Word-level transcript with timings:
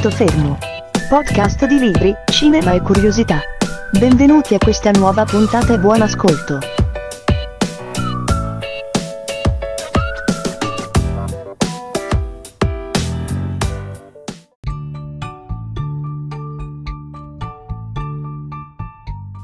Punto 0.00 0.16
fermo. 0.16 0.56
Podcast 1.10 1.66
di 1.66 1.78
libri, 1.78 2.14
cinema 2.32 2.72
e 2.72 2.80
curiosità. 2.80 3.38
Benvenuti 3.98 4.54
a 4.54 4.58
questa 4.58 4.90
nuova 4.92 5.26
puntata 5.26 5.74
e 5.74 5.78
buon 5.78 6.00
ascolto. 6.00 6.58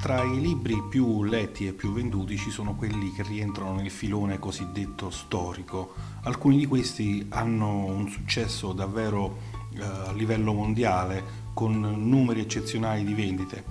Tra 0.00 0.22
i 0.22 0.40
libri 0.40 0.82
più 0.88 1.24
letti 1.24 1.66
e 1.66 1.74
più 1.74 1.92
venduti 1.92 2.38
ci 2.38 2.50
sono 2.50 2.76
quelli 2.76 3.12
che 3.12 3.22
rientrano 3.24 3.74
nel 3.74 3.90
filone 3.90 4.38
cosiddetto 4.38 5.10
storico. 5.10 5.92
Alcuni 6.22 6.56
di 6.56 6.64
questi 6.64 7.26
hanno 7.28 7.84
un 7.84 8.08
successo 8.08 8.72
davvero 8.72 9.55
a 9.80 10.12
livello 10.12 10.52
mondiale 10.52 11.44
con 11.54 11.78
numeri 11.80 12.40
eccezionali 12.40 13.04
di 13.04 13.14
vendite 13.14 13.64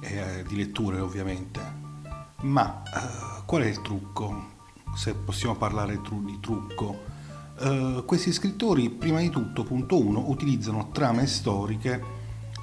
e 0.00 0.16
eh, 0.16 0.44
di 0.46 0.56
letture 0.56 1.00
ovviamente. 1.00 1.60
Ma 2.42 2.82
eh, 2.82 3.42
qual 3.44 3.62
è 3.62 3.66
il 3.66 3.80
trucco? 3.80 4.56
Se 4.94 5.14
possiamo 5.14 5.56
parlare 5.56 6.00
di 6.00 6.38
trucco. 6.40 7.04
Eh, 7.60 8.02
questi 8.06 8.32
scrittori 8.32 8.90
prima 8.90 9.20
di 9.20 9.30
tutto, 9.30 9.64
punto 9.64 10.00
1, 10.00 10.28
utilizzano 10.28 10.90
trame 10.90 11.26
storiche 11.26 12.16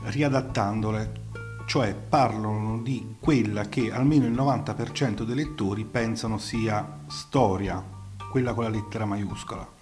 riadattandole 0.04 1.24
cioè 1.66 1.96
parlano 1.96 2.80
di 2.82 3.16
quella 3.20 3.68
che 3.68 3.92
almeno 3.92 4.26
il 4.26 4.34
90% 4.34 5.24
dei 5.24 5.36
lettori 5.36 5.84
pensano 5.84 6.38
sia 6.38 7.00
storia, 7.08 7.84
quella 8.30 8.54
con 8.54 8.64
la 8.64 8.70
lettera 8.70 9.06
maiuscola. 9.06 9.75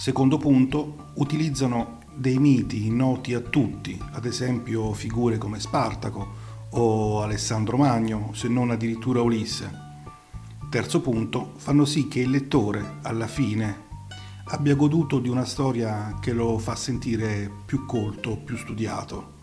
Secondo 0.00 0.38
punto, 0.38 1.10
utilizzano 1.16 1.98
dei 2.14 2.38
miti 2.38 2.90
noti 2.90 3.34
a 3.34 3.40
tutti, 3.40 4.02
ad 4.12 4.24
esempio 4.24 4.94
figure 4.94 5.36
come 5.36 5.60
Spartaco 5.60 6.26
o 6.70 7.20
Alessandro 7.20 7.76
Magno, 7.76 8.30
se 8.32 8.48
non 8.48 8.70
addirittura 8.70 9.20
Ulisse. 9.20 9.70
Terzo 10.70 11.02
punto, 11.02 11.52
fanno 11.56 11.84
sì 11.84 12.08
che 12.08 12.20
il 12.20 12.30
lettore, 12.30 13.00
alla 13.02 13.26
fine, 13.26 13.88
abbia 14.44 14.74
goduto 14.74 15.18
di 15.18 15.28
una 15.28 15.44
storia 15.44 16.16
che 16.18 16.32
lo 16.32 16.56
fa 16.56 16.74
sentire 16.76 17.52
più 17.66 17.84
colto, 17.84 18.38
più 18.38 18.56
studiato. 18.56 19.34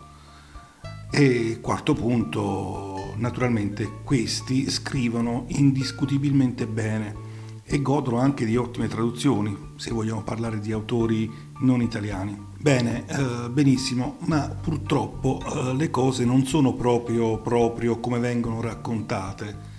E 1.12 1.60
quarto 1.60 1.94
punto, 1.94 3.14
naturalmente 3.14 4.00
questi 4.02 4.68
scrivono 4.68 5.44
indiscutibilmente 5.50 6.66
bene 6.66 7.27
e 7.68 7.82
godono 7.82 8.18
anche 8.18 8.44
di 8.44 8.56
ottime 8.56 8.88
traduzioni, 8.88 9.56
se 9.76 9.90
vogliamo 9.90 10.22
parlare 10.22 10.58
di 10.58 10.72
autori 10.72 11.30
non 11.60 11.82
italiani. 11.82 12.46
Bene, 12.58 13.04
eh, 13.06 13.50
benissimo, 13.50 14.16
ma 14.26 14.48
purtroppo 14.48 15.40
eh, 15.40 15.74
le 15.74 15.90
cose 15.90 16.24
non 16.24 16.44
sono 16.46 16.72
proprio, 16.72 17.38
proprio 17.38 18.00
come 18.00 18.18
vengono 18.18 18.60
raccontate 18.60 19.76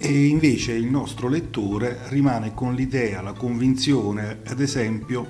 e 0.00 0.26
invece 0.26 0.74
il 0.74 0.86
nostro 0.86 1.28
lettore 1.28 2.02
rimane 2.08 2.54
con 2.54 2.72
l'idea, 2.72 3.20
la 3.20 3.32
convinzione, 3.32 4.42
ad 4.46 4.60
esempio, 4.60 5.26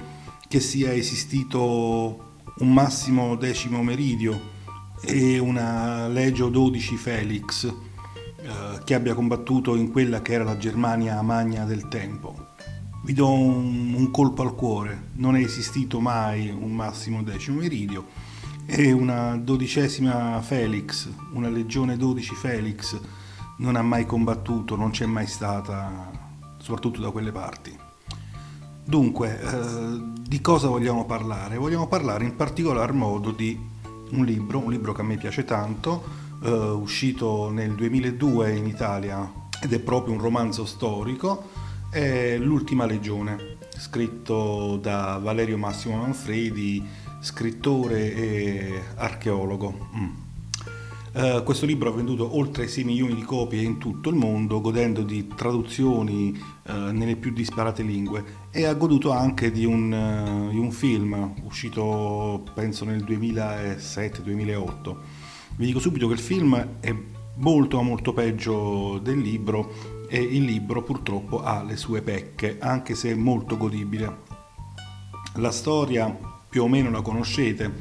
che 0.47 0.61
sia 0.61 0.93
esistito 0.93 2.37
un 2.59 2.73
massimo 2.73 3.35
decimo 3.37 3.83
meridio 3.83 4.57
e 5.01 5.39
una 5.39 6.07
Legio 6.09 6.51
12 6.51 6.97
Felix 6.97 7.73
eh, 8.49 8.81
che 8.83 8.95
abbia 8.95 9.13
combattuto 9.13 9.75
in 9.75 9.91
quella 9.93 10.23
che 10.23 10.33
era 10.33 10.45
la 10.45 10.57
Germania 10.57 11.21
magna 11.21 11.65
del 11.65 11.89
tempo. 11.89 12.47
Vi 13.05 13.13
do 13.13 13.31
un, 13.31 13.93
un, 13.95 14.11
colpo 14.11 14.41
al 14.41 14.55
cuore, 14.55 15.11
non 15.17 15.37
è 15.37 15.41
esistito 15.41 16.01
mai 16.01 16.49
un 16.49 16.73
massimo 16.73 17.23
decimo 17.23 17.61
iridio 17.61 18.07
e 18.65 18.91
una 18.93 19.37
dodicesima 19.37 20.41
Felix, 20.41 21.09
una 21.35 21.51
legione 21.51 21.99
12 21.99 22.35
Felix 22.35 22.99
non 23.59 23.77
ha 23.77 23.83
mai 23.83 24.07
combattuto, 24.07 24.77
non 24.77 24.91
c'è 24.91 25.05
mai 25.05 25.27
stata, 25.27 26.11
soprattutto 26.59 27.01
da 27.01 27.11
quelle 27.11 27.33
parti. 27.33 27.77
Dunque, 28.85 29.41
eh, 29.41 30.03
di 30.27 30.41
cosa 30.41 30.69
vogliamo 30.69 31.05
parlare? 31.05 31.59
Vogliamo 31.59 31.87
parlare 31.87 32.25
in 32.25 32.35
particolar 32.35 32.93
modo 32.95 33.31
di 33.31 33.59
un 34.13 34.25
libro, 34.25 34.59
un 34.59 34.71
libro 34.71 34.95
che 34.95 35.03
a 35.03 35.05
me 35.05 35.19
piace 35.19 35.45
tanto, 35.45 36.27
eh, 36.43 36.51
uscito 36.51 37.51
nel 37.51 37.75
2002 37.75 38.57
in 38.57 38.67
Italia 38.67 39.31
ed 39.61 39.73
è 39.73 39.81
proprio 39.81 40.15
un 40.15 40.21
romanzo 40.21 40.65
storico, 40.65 41.51
è 41.91 42.37
L'ultima 42.39 42.87
legione, 42.87 43.57
scritto 43.77 44.77
da 44.77 45.19
Valerio 45.23 45.59
Massimo 45.59 45.97
Manfredi, 45.97 46.85
scrittore 47.21 48.15
e 48.15 48.83
archeologo. 48.97 49.89
Mm. 49.97 50.27
Uh, 51.11 51.43
questo 51.43 51.65
libro 51.67 51.89
ha 51.89 51.93
venduto 51.93 52.37
oltre 52.37 52.69
6 52.69 52.85
milioni 52.85 53.15
di 53.15 53.23
copie 53.23 53.63
in 53.63 53.79
tutto 53.79 54.11
il 54.11 54.15
mondo, 54.15 54.61
godendo 54.61 55.03
di 55.03 55.27
traduzioni 55.27 56.39
uh, 56.67 56.93
nelle 56.93 57.17
più 57.17 57.33
disparate 57.33 57.83
lingue 57.83 58.47
e 58.51 58.67
ha 58.67 58.75
goduto 58.75 59.11
anche 59.11 59.51
di 59.51 59.65
un, 59.65 59.91
uh, 59.91 60.51
di 60.51 60.59
un 60.59 60.71
film 60.71 61.35
uscito 61.45 62.45
penso 62.55 62.85
nel 62.85 63.03
2007-2008. 63.03 64.97
Vi 65.59 65.67
dico 65.67 65.81
subito 65.81 66.07
che 66.07 66.13
il 66.13 66.21
film 66.21 66.77
è 66.79 66.95
molto 67.39 67.83
molto 67.83 68.13
peggio 68.13 69.01
del 69.03 69.19
libro 69.19 70.07
e 70.09 70.23
il 70.23 70.45
libro 70.45 70.85
purtroppo 70.85 71.43
ha 71.43 71.65
le 71.65 71.77
sue 71.77 72.01
pecche, 72.01 72.59
anche 72.61 72.95
se 72.95 73.11
è 73.11 73.15
molto 73.15 73.57
godibile. 73.57 74.19
La 75.35 75.51
storia 75.51 76.17
più 76.49 76.63
o 76.63 76.69
meno 76.69 76.91
la 76.91 77.01
conoscete, 77.01 77.73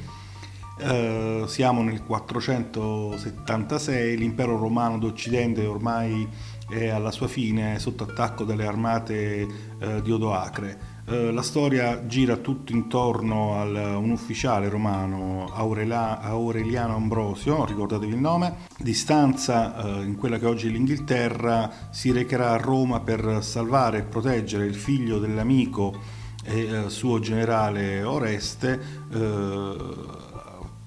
eh, 0.79 1.43
siamo 1.45 1.83
nel 1.83 2.03
476, 2.03 4.17
l'impero 4.17 4.57
romano 4.57 4.97
d'Occidente 4.97 5.63
ormai 5.67 6.27
è 6.67 6.87
alla 6.87 7.11
sua 7.11 7.27
fine 7.27 7.77
sotto 7.77 8.05
attacco 8.05 8.43
dalle 8.43 8.65
armate 8.65 9.47
eh, 9.77 10.01
di 10.01 10.11
Odoacre. 10.11 10.95
Eh, 11.09 11.31
la 11.31 11.41
storia 11.41 12.05
gira 12.05 12.35
tutto 12.35 12.73
intorno 12.73 13.57
a 13.57 13.97
un 13.97 14.09
ufficiale 14.09 14.67
romano, 14.67 15.49
Aurela, 15.53 16.19
Aureliano 16.19 16.95
Ambrosio, 16.95 17.63
ricordatevi 17.63 18.11
il 18.11 18.19
nome, 18.19 18.65
di 18.77 18.93
stanza 18.93 20.01
eh, 20.01 20.03
in 20.03 20.17
quella 20.17 20.37
che 20.37 20.45
oggi 20.45 20.67
è 20.67 20.69
l'Inghilterra, 20.69 21.71
si 21.91 22.11
recherà 22.11 22.51
a 22.51 22.57
Roma 22.57 22.99
per 22.99 23.41
salvare 23.41 23.99
e 23.99 24.03
proteggere 24.03 24.65
il 24.65 24.75
figlio 24.75 25.17
dell'amico 25.17 25.97
e 26.43 26.59
eh, 26.59 26.89
suo 26.89 27.19
generale 27.19 28.03
Oreste 28.03 29.05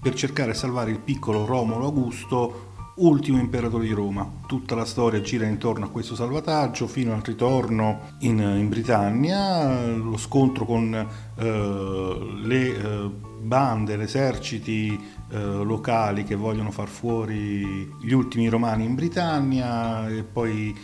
per 0.01 0.15
cercare 0.15 0.53
di 0.53 0.59
salvare 0.59 0.91
il 0.91 0.99
piccolo 0.99 1.47
Romolo 1.47 1.87
Augusto, 1.87 2.70
ultimo 3.01 3.39
imperatore 3.39 3.85
di 3.85 3.93
Roma. 3.93 4.29
Tutta 4.47 4.75
la 4.75 4.85
storia 4.85 5.21
gira 5.21 5.47
intorno 5.47 5.87
a 5.87 5.89
questo 5.91 6.15
salvataggio 6.15 6.87
fino 6.87 7.15
al 7.15 7.23
ritorno 7.23 8.13
in, 8.21 8.39
in 8.39 8.69
Britannia, 8.69 9.87
lo 9.97 10.17
scontro 10.17 10.65
con 10.65 10.95
eh, 10.95 12.35
le 12.43 12.77
eh, 12.77 13.11
bande, 13.41 13.97
gli 13.97 14.03
eserciti 14.03 14.99
eh, 15.31 15.37
locali 15.39 16.25
che 16.25 16.35
vogliono 16.35 16.71
far 16.71 16.89
fuori 16.89 17.91
gli 18.01 18.13
ultimi 18.13 18.49
romani 18.49 18.85
in 18.85 18.95
Britannia 18.95 20.09
e 20.09 20.23
poi 20.23 20.77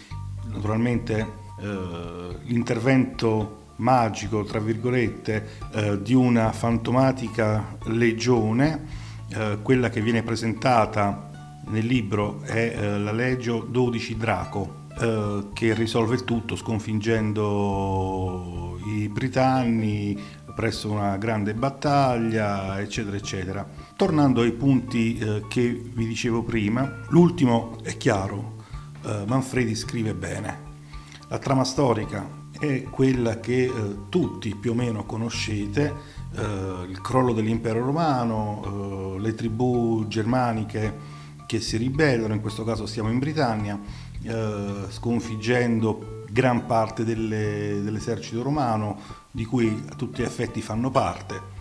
naturalmente 0.53 1.45
eh, 1.61 2.39
l'intervento 2.45 3.65
magico, 3.77 4.43
tra 4.45 4.59
virgolette, 4.59 5.49
eh, 5.73 6.03
di 6.03 6.15
una 6.15 6.51
fantomatica 6.53 7.77
legione 7.85 9.05
eh, 9.29 9.59
quella 9.61 9.91
che 9.91 10.01
viene 10.01 10.23
presentata 10.23 11.27
nel 11.69 11.85
libro 11.85 12.43
è 12.43 12.77
eh, 12.77 12.99
la 12.99 13.13
Legio 13.13 13.67
12 13.69 14.17
Draco, 14.17 14.85
eh, 14.99 15.49
che 15.53 15.75
risolve 15.75 16.15
il 16.15 16.25
tutto 16.25 16.57
sconfiggendo 16.57 18.79
i 18.87 19.09
britanni 19.09 20.19
presso 20.55 20.91
una 20.91 21.17
grande 21.17 21.55
battaglia, 21.55 22.81
eccetera, 22.81 23.17
eccetera. 23.17 23.69
Tornando 23.97 24.43
ai 24.43 24.53
punti 24.53 25.19
eh, 25.19 25.45
che 25.49 25.83
vi 25.93 26.07
dicevo 26.07 26.43
prima, 26.43 27.01
l'ultimo 27.09 27.79
è 27.83 27.97
chiaro, 27.97 28.63
eh, 29.05 29.25
Manfredi 29.27 29.75
scrive 29.75 30.15
bene. 30.15 30.65
La 31.29 31.39
trama 31.39 31.65
storica 31.65 32.45
è 32.59 32.85
quella 32.85 33.41
che 33.41 33.71
tutti 34.09 34.55
più 34.55 34.71
o 34.71 34.75
meno 34.75 35.05
conoscete, 35.05 36.15
il 36.37 37.01
crollo 37.03 37.33
dell'impero 37.33 37.85
romano, 37.85 39.17
le 39.19 39.35
tribù 39.35 40.05
germaniche 40.07 41.16
che 41.47 41.61
si 41.61 41.77
ribellano, 41.77 42.35
in 42.35 42.41
questo 42.41 42.65
caso 42.65 42.87
stiamo 42.87 43.09
in 43.09 43.19
Britannia, 43.19 43.81
eh, 44.23 44.87
sconfiggendo 44.89 46.25
gran 46.31 46.67
parte 46.67 47.05
delle, 47.05 47.81
dell'esercito 47.83 48.43
romano, 48.43 48.99
di 49.31 49.45
cui 49.45 49.85
a 49.89 49.95
tutti 49.95 50.21
gli 50.21 50.25
effetti 50.25 50.61
fanno 50.61 50.91
parte. 50.91 51.55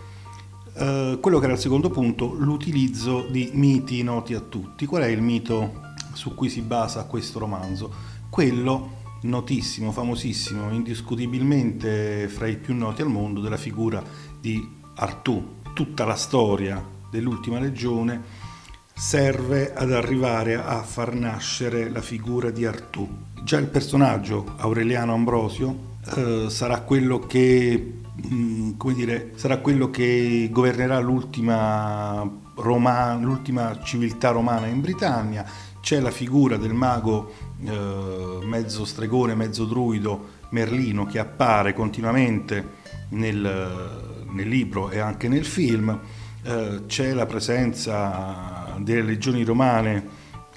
Uh, 0.76 1.18
quello 1.20 1.38
che 1.38 1.44
era 1.44 1.54
il 1.54 1.58
secondo 1.58 1.88
punto, 1.88 2.34
l'utilizzo 2.34 3.26
di 3.30 3.50
miti 3.54 4.02
noti 4.02 4.34
a 4.34 4.40
tutti. 4.40 4.84
Qual 4.84 5.02
è 5.02 5.06
il 5.06 5.22
mito 5.22 5.94
su 6.12 6.34
cui 6.34 6.50
si 6.50 6.60
basa 6.60 7.04
questo 7.04 7.38
romanzo? 7.38 7.90
Quello 8.28 8.96
notissimo, 9.22 9.90
famosissimo, 9.92 10.70
indiscutibilmente 10.70 12.28
fra 12.28 12.46
i 12.46 12.58
più 12.58 12.74
noti 12.74 13.00
al 13.00 13.08
mondo 13.08 13.40
della 13.40 13.56
figura 13.56 14.02
di 14.38 14.62
Artù, 14.96 15.54
tutta 15.72 16.04
la 16.04 16.14
storia 16.14 16.84
dell'ultima 17.10 17.58
legione 17.58 18.22
serve 18.98 19.74
ad 19.74 19.92
arrivare 19.92 20.54
a 20.54 20.82
far 20.82 21.14
nascere 21.14 21.90
la 21.90 22.00
figura 22.00 22.50
di 22.50 22.64
Artù. 22.64 23.06
Già 23.42 23.58
il 23.58 23.66
personaggio 23.66 24.54
Aureliano 24.56 25.12
Ambrosio 25.12 25.98
eh, 26.16 26.46
sarà 26.48 26.80
quello 26.80 27.18
che 27.18 27.98
mm, 28.26 28.72
come 28.78 28.94
dire, 28.94 29.32
sarà 29.34 29.58
quello 29.58 29.90
che 29.90 30.48
governerà 30.50 30.98
l'ultima, 30.98 32.26
Roma, 32.54 33.14
l'ultima 33.16 33.78
civiltà 33.82 34.30
romana 34.30 34.66
in 34.66 34.80
Britannia. 34.80 35.44
C'è 35.78 36.00
la 36.00 36.10
figura 36.10 36.56
del 36.56 36.72
mago 36.72 37.32
eh, 37.64 38.38
mezzo 38.44 38.86
stregone, 38.86 39.34
mezzo 39.34 39.66
druido 39.66 40.34
Merlino 40.50 41.04
che 41.04 41.18
appare 41.18 41.74
continuamente 41.74 42.66
nel, 43.10 44.24
nel 44.32 44.48
libro 44.48 44.88
e 44.88 45.00
anche 45.00 45.28
nel 45.28 45.44
film. 45.44 46.00
Eh, 46.42 46.82
c'è 46.86 47.12
la 47.12 47.26
presenza 47.26 48.55
delle 48.78 49.02
legioni 49.02 49.44
romane, 49.44 50.06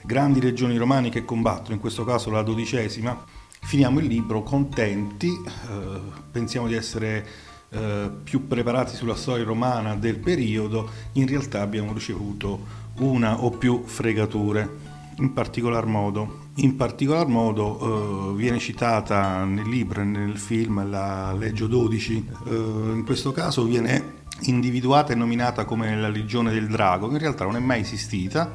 grandi 0.03 0.41
legioni 0.41 0.77
romane 0.77 1.09
che 1.09 1.25
combattono, 1.25 1.73
in 1.73 1.79
questo 1.79 2.03
caso 2.03 2.29
la 2.29 2.41
dodicesima. 2.41 3.25
Finiamo 3.61 3.99
il 3.99 4.05
libro 4.05 4.41
contenti, 4.41 5.27
eh, 5.27 5.99
pensiamo 6.31 6.67
di 6.67 6.75
essere 6.75 7.25
eh, 7.69 8.09
più 8.23 8.47
preparati 8.47 8.95
sulla 8.95 9.15
storia 9.15 9.43
romana 9.43 9.95
del 9.95 10.17
periodo, 10.17 10.89
in 11.13 11.27
realtà 11.27 11.61
abbiamo 11.61 11.93
ricevuto 11.93 12.87
una 12.99 13.43
o 13.43 13.51
più 13.51 13.83
fregature. 13.85 14.87
In 15.17 15.33
particolar 15.33 15.85
modo, 15.85 16.47
in 16.61 16.75
particolar 16.75 17.27
modo 17.27 18.31
eh, 18.31 18.35
viene 18.35 18.59
citata 18.59 19.43
nel 19.43 19.67
libro 19.67 20.01
e 20.01 20.05
nel 20.05 20.37
film 20.37 20.89
la 20.89 21.33
Leggio 21.33 21.67
12, 21.67 22.25
eh, 22.47 22.53
in 22.53 23.03
questo 23.05 23.31
caso 23.31 23.63
viene 23.63 24.17
individuata 24.41 25.13
e 25.13 25.15
nominata 25.15 25.65
come 25.65 25.95
la 25.95 26.09
Legione 26.09 26.51
del 26.51 26.67
Drago, 26.67 27.09
in 27.11 27.17
realtà 27.17 27.45
non 27.45 27.55
è 27.55 27.59
mai 27.59 27.81
esistita. 27.81 28.51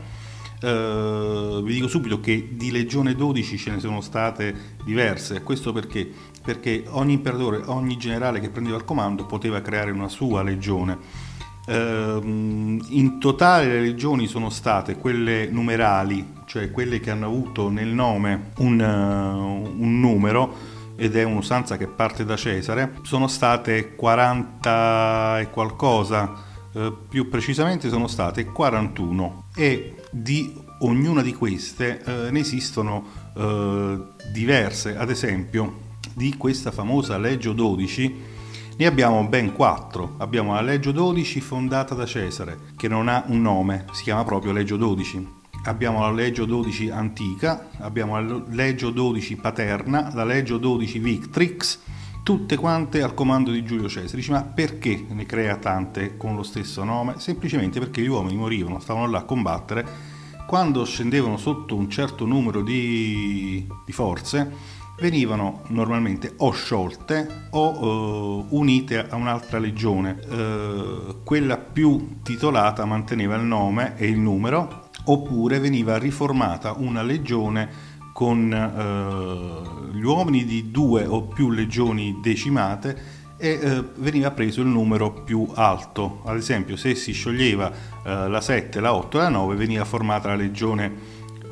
Eh, 0.60 1.60
vi 1.62 1.74
dico 1.74 1.88
subito 1.88 2.20
che 2.20 2.50
di 2.52 2.70
Legione 2.70 3.14
12 3.14 3.58
ce 3.58 3.70
ne 3.70 3.80
sono 3.80 4.00
state 4.00 4.76
diverse, 4.84 5.42
questo 5.42 5.72
perché? 5.72 6.08
Perché 6.42 6.84
ogni 6.88 7.14
imperatore, 7.14 7.62
ogni 7.66 7.96
generale 7.96 8.40
che 8.40 8.50
prendeva 8.50 8.76
il 8.76 8.84
comando 8.84 9.24
poteva 9.24 9.60
creare 9.60 9.90
una 9.90 10.08
sua 10.08 10.42
legione. 10.42 11.32
Uh, 11.66 12.20
in 12.22 13.16
totale 13.18 13.66
le 13.66 13.80
legioni 13.80 14.26
sono 14.26 14.50
state 14.50 14.96
quelle 14.96 15.48
numerali, 15.50 16.42
cioè 16.54 16.70
quelle 16.70 17.00
che 17.00 17.10
hanno 17.10 17.26
avuto 17.26 17.68
nel 17.68 17.88
nome 17.88 18.50
un, 18.58 18.78
uh, 18.78 19.82
un 19.82 19.98
numero 19.98 20.54
ed 20.94 21.16
è 21.16 21.24
un'usanza 21.24 21.76
che 21.76 21.88
parte 21.88 22.24
da 22.24 22.36
Cesare, 22.36 22.92
sono 23.02 23.26
state 23.26 23.96
40 23.96 25.40
e 25.40 25.50
qualcosa, 25.50 26.32
uh, 26.70 26.96
più 27.08 27.28
precisamente 27.28 27.88
sono 27.88 28.06
state 28.06 28.44
41 28.44 29.46
e 29.56 29.96
di 30.12 30.54
ognuna 30.78 31.22
di 31.22 31.34
queste 31.34 32.00
ne 32.30 32.38
esistono 32.38 33.22
diverse, 34.30 34.96
ad 34.96 35.10
esempio 35.10 35.80
di 36.14 36.36
questa 36.36 36.70
famosa 36.70 37.18
Leggio 37.18 37.52
12 37.52 38.14
ne 38.76 38.86
abbiamo 38.86 39.24
ben 39.26 39.52
quattro. 39.52 40.14
Abbiamo 40.18 40.54
la 40.54 40.60
Leggio 40.60 40.92
12 40.92 41.40
fondata 41.40 41.94
da 41.94 42.06
Cesare, 42.06 42.58
che 42.76 42.86
non 42.86 43.08
ha 43.08 43.24
un 43.26 43.40
nome, 43.40 43.86
si 43.92 44.04
chiama 44.04 44.22
proprio 44.24 44.52
Leggio 44.52 44.76
12. 44.76 45.42
Abbiamo 45.66 46.00
la 46.00 46.12
Leggio 46.12 46.44
12 46.44 46.90
antica, 46.90 47.68
abbiamo 47.78 48.20
la 48.20 48.42
Leggio 48.50 48.90
12 48.90 49.36
paterna, 49.36 50.10
la 50.12 50.24
Leggio 50.24 50.58
12 50.58 50.98
Victrix, 50.98 51.78
tutte 52.22 52.56
quante 52.56 53.02
al 53.02 53.14
comando 53.14 53.50
di 53.50 53.64
Giulio 53.64 53.88
Cesare. 53.88 54.16
Dice, 54.16 54.32
ma 54.32 54.42
perché 54.42 55.06
ne 55.08 55.24
crea 55.24 55.56
tante 55.56 56.18
con 56.18 56.36
lo 56.36 56.42
stesso 56.42 56.84
nome? 56.84 57.14
Semplicemente 57.16 57.78
perché 57.78 58.02
gli 58.02 58.08
uomini 58.08 58.36
morivano, 58.36 58.78
stavano 58.78 59.08
là 59.10 59.18
a 59.18 59.24
combattere. 59.24 59.86
Quando 60.46 60.84
scendevano 60.84 61.38
sotto 61.38 61.74
un 61.74 61.88
certo 61.88 62.26
numero 62.26 62.60
di, 62.62 63.66
di 63.86 63.92
forze, 63.92 64.52
venivano 64.98 65.62
normalmente 65.68 66.34
o 66.38 66.52
sciolte 66.52 67.46
o 67.50 67.78
uh, 67.78 68.46
unite 68.50 69.08
a 69.08 69.16
un'altra 69.16 69.58
legione. 69.58 70.18
Uh, 70.28 71.22
quella 71.24 71.56
più 71.56 72.18
titolata 72.22 72.84
manteneva 72.84 73.34
il 73.36 73.44
nome 73.44 73.94
e 73.96 74.06
il 74.06 74.18
numero, 74.18 74.83
oppure 75.04 75.58
veniva 75.58 75.98
riformata 75.98 76.74
una 76.76 77.02
legione 77.02 77.92
con 78.12 78.50
uh, 78.52 79.92
gli 79.92 80.04
uomini 80.04 80.44
di 80.44 80.70
due 80.70 81.04
o 81.04 81.22
più 81.22 81.50
legioni 81.50 82.20
decimate 82.22 83.22
e 83.36 83.82
veniva 83.96 84.30
preso 84.30 84.60
il 84.60 84.68
numero 84.68 85.12
più 85.12 85.46
alto. 85.54 86.22
Ad 86.24 86.36
esempio, 86.36 86.76
se 86.76 86.94
si 86.94 87.12
scioglieva 87.12 87.70
la 88.04 88.40
7, 88.40 88.78
la 88.80 88.94
8 88.94 89.18
e 89.18 89.22
la 89.22 89.28
9, 89.28 89.56
veniva 89.56 89.84
formata 89.84 90.28
la 90.28 90.36
legione 90.36 90.92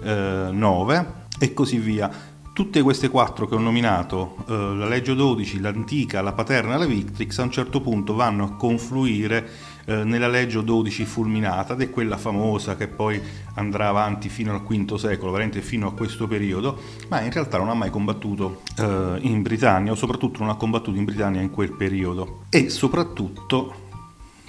9 0.01 1.15
e 1.41 1.53
così 1.53 1.79
via 1.79 2.31
Tutte 2.53 2.83
queste 2.83 3.09
quattro 3.09 3.47
che 3.47 3.55
ho 3.55 3.59
nominato, 3.59 4.37
eh, 4.47 4.53
la 4.53 4.87
Leggio 4.87 5.15
12, 5.15 5.59
l'Antica, 5.61 6.21
la 6.21 6.35
Paterna 6.35 6.75
e 6.75 6.79
la 6.79 6.85
Victrix, 6.85 7.39
a 7.39 7.45
un 7.45 7.51
certo 7.51 7.81
punto 7.81 8.15
vanno 8.15 8.45
a 8.45 8.57
confluire 8.57 9.49
eh, 9.85 10.05
nella 10.05 10.29
Leggio 10.29 10.61
12 10.61 11.05
fulminata, 11.05 11.75
ed 11.75 11.81
è 11.83 11.91
quella 11.91 12.17
famosa 12.17 12.77
che 12.77 12.89
poi 12.89 13.21
andrà 13.55 13.89
avanti 13.89 14.29
fino 14.29 14.53
al 14.53 14.63
V 14.63 14.95
secolo, 14.95 15.31
veramente 15.31 15.61
fino 15.61 15.89
a 15.89 15.93
questo 15.93 16.27
periodo, 16.27 16.79
ma 17.09 17.21
in 17.21 17.31
realtà 17.31 17.59
non 17.59 17.69
ha 17.69 17.75
mai 17.75 17.91
combattuto 17.91 18.63
eh, 18.79 19.19
in 19.21 19.43
Britannia, 19.43 19.93
o 19.93 19.95
soprattutto 19.95 20.41
non 20.41 20.49
ha 20.49 20.57
combattuto 20.57 20.99
in 20.99 21.05
Britannia 21.05 21.41
in 21.41 21.51
quel 21.51 21.73
periodo. 21.73 22.45
E 22.51 22.69
soprattutto 22.69 23.91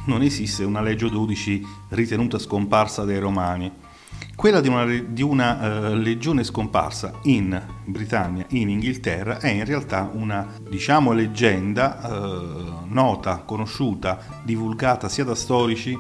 non 0.06 0.22
esiste 0.22 0.64
una 0.64 0.82
Leggio 0.82 1.08
12 1.08 1.66
ritenuta 1.90 2.38
scomparsa 2.38 3.06
dai 3.06 3.20
Romani 3.20 3.72
quella 4.36 4.62
di 4.62 4.68
una, 4.68 4.86
di 4.86 5.22
una 5.22 5.90
uh, 5.90 5.94
legione 5.94 6.44
scomparsa 6.44 7.20
in 7.24 7.62
Britannia, 7.86 8.46
in 8.50 8.70
Inghilterra, 8.70 9.40
è 9.40 9.50
in 9.50 9.64
realtà 9.64 10.10
una, 10.12 10.48
diciamo, 10.68 11.12
leggenda 11.12 12.00
uh, 12.02 12.86
nota, 12.88 13.44
conosciuta, 13.46 14.42
divulgata 14.44 15.08
sia 15.08 15.24
da 15.24 15.36
storici 15.36 15.98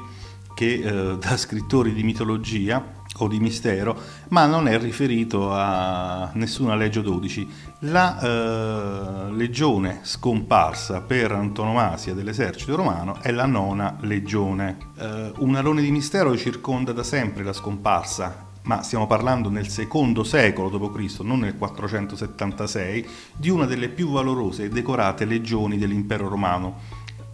che 0.55 0.81
uh, 0.83 1.17
da 1.17 1.37
scrittori 1.37 1.93
di 1.93 2.03
mitologia 2.03 3.01
o 3.17 3.27
di 3.27 3.39
mistero, 3.39 3.95
ma 4.29 4.45
non 4.45 4.67
è 4.67 4.77
riferito 4.79 5.51
a 5.51 6.29
nessuna 6.33 6.75
Leggio 6.75 7.01
12. 7.01 7.47
La 7.79 8.19
eh, 8.19 9.31
legione 9.31 9.99
scomparsa 10.01 11.01
per 11.01 11.31
antonomasia 11.31 12.13
dell'esercito 12.13 12.75
romano 12.75 13.21
è 13.21 13.31
la 13.31 13.45
nona 13.45 13.97
legione. 14.01 14.77
Eh, 14.97 15.31
un 15.37 15.55
alone 15.55 15.81
di 15.81 15.91
mistero 15.91 16.35
circonda 16.35 16.91
da 16.91 17.03
sempre 17.03 17.43
la 17.43 17.53
scomparsa, 17.53 18.51
ma 18.63 18.81
stiamo 18.81 19.07
parlando 19.07 19.49
nel 19.49 19.67
secondo 19.67 20.23
secolo 20.23 20.69
d.C., 20.69 21.19
non 21.19 21.39
nel 21.39 21.57
476, 21.57 23.07
di 23.35 23.49
una 23.49 23.65
delle 23.65 23.89
più 23.89 24.09
valorose 24.09 24.63
e 24.63 24.69
decorate 24.69 25.25
legioni 25.25 25.77
dell'impero 25.77 26.27
romano, 26.27 26.79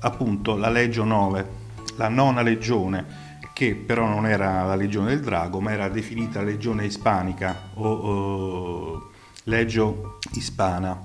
appunto 0.02 0.56
la 0.58 0.70
Legio 0.70 1.04
9, 1.04 1.68
la 1.98 2.10
nona 2.10 2.42
legione 2.42 3.28
che 3.60 3.76
però 3.76 4.08
non 4.08 4.26
era 4.26 4.64
la 4.64 4.76
legione 4.76 5.10
del 5.10 5.20
drago, 5.20 5.60
ma 5.60 5.74
era 5.74 5.90
definita 5.90 6.42
legione 6.42 6.86
ispanica 6.86 7.72
o, 7.74 7.90
o 7.90 9.10
legio 9.44 10.20
ispana. 10.36 10.98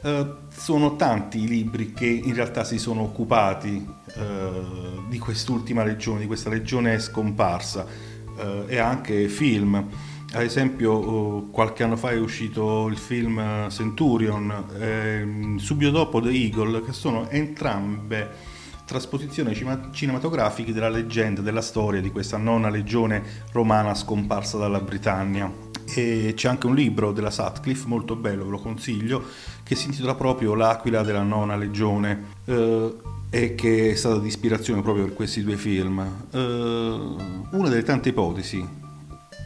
Uh, 0.00 0.36
sono 0.48 0.96
tanti 0.96 1.42
i 1.42 1.46
libri 1.46 1.92
che 1.92 2.06
in 2.06 2.32
realtà 2.32 2.64
si 2.64 2.78
sono 2.78 3.02
occupati 3.02 3.86
uh, 4.14 5.06
di 5.06 5.18
quest'ultima 5.18 5.84
legione, 5.84 6.20
di 6.20 6.26
questa 6.26 6.48
legione 6.48 6.98
scomparsa 6.98 7.84
uh, 7.84 8.64
e 8.66 8.78
anche 8.78 9.28
film. 9.28 9.74
Ad 9.74 10.40
esempio, 10.40 11.42
qualche 11.50 11.82
anno 11.82 11.98
fa 11.98 12.12
è 12.12 12.18
uscito 12.18 12.86
il 12.88 12.96
film 12.96 13.68
Centurion, 13.68 14.64
eh, 14.78 15.58
subito 15.58 15.90
dopo 15.90 16.22
The 16.22 16.30
Eagle, 16.30 16.80
che 16.80 16.94
sono 16.94 17.28
entrambe 17.28 18.51
trasposizioni 18.84 19.54
cinematografiche 19.92 20.72
della 20.72 20.88
leggenda, 20.88 21.40
della 21.40 21.60
storia 21.60 22.00
di 22.00 22.10
questa 22.10 22.36
nona 22.36 22.68
legione 22.68 23.22
romana 23.52 23.94
scomparsa 23.94 24.58
dalla 24.58 24.80
Britannia. 24.80 25.70
E 25.94 26.32
c'è 26.34 26.48
anche 26.48 26.66
un 26.66 26.74
libro 26.74 27.12
della 27.12 27.30
Sutcliffe, 27.30 27.86
molto 27.86 28.16
bello, 28.16 28.44
ve 28.44 28.50
lo 28.50 28.58
consiglio, 28.58 29.24
che 29.62 29.74
si 29.74 29.86
intitola 29.86 30.14
proprio 30.14 30.54
L'aquila 30.54 31.02
della 31.02 31.22
nona 31.22 31.56
legione 31.56 32.24
eh, 32.44 32.94
e 33.30 33.54
che 33.54 33.90
è 33.90 33.94
stata 33.94 34.18
di 34.18 34.28
ispirazione 34.28 34.82
proprio 34.82 35.04
per 35.04 35.14
questi 35.14 35.42
due 35.42 35.56
film. 35.56 36.00
Eh, 36.30 36.38
una 36.38 37.68
delle 37.68 37.82
tante 37.82 38.10
ipotesi, 38.10 38.66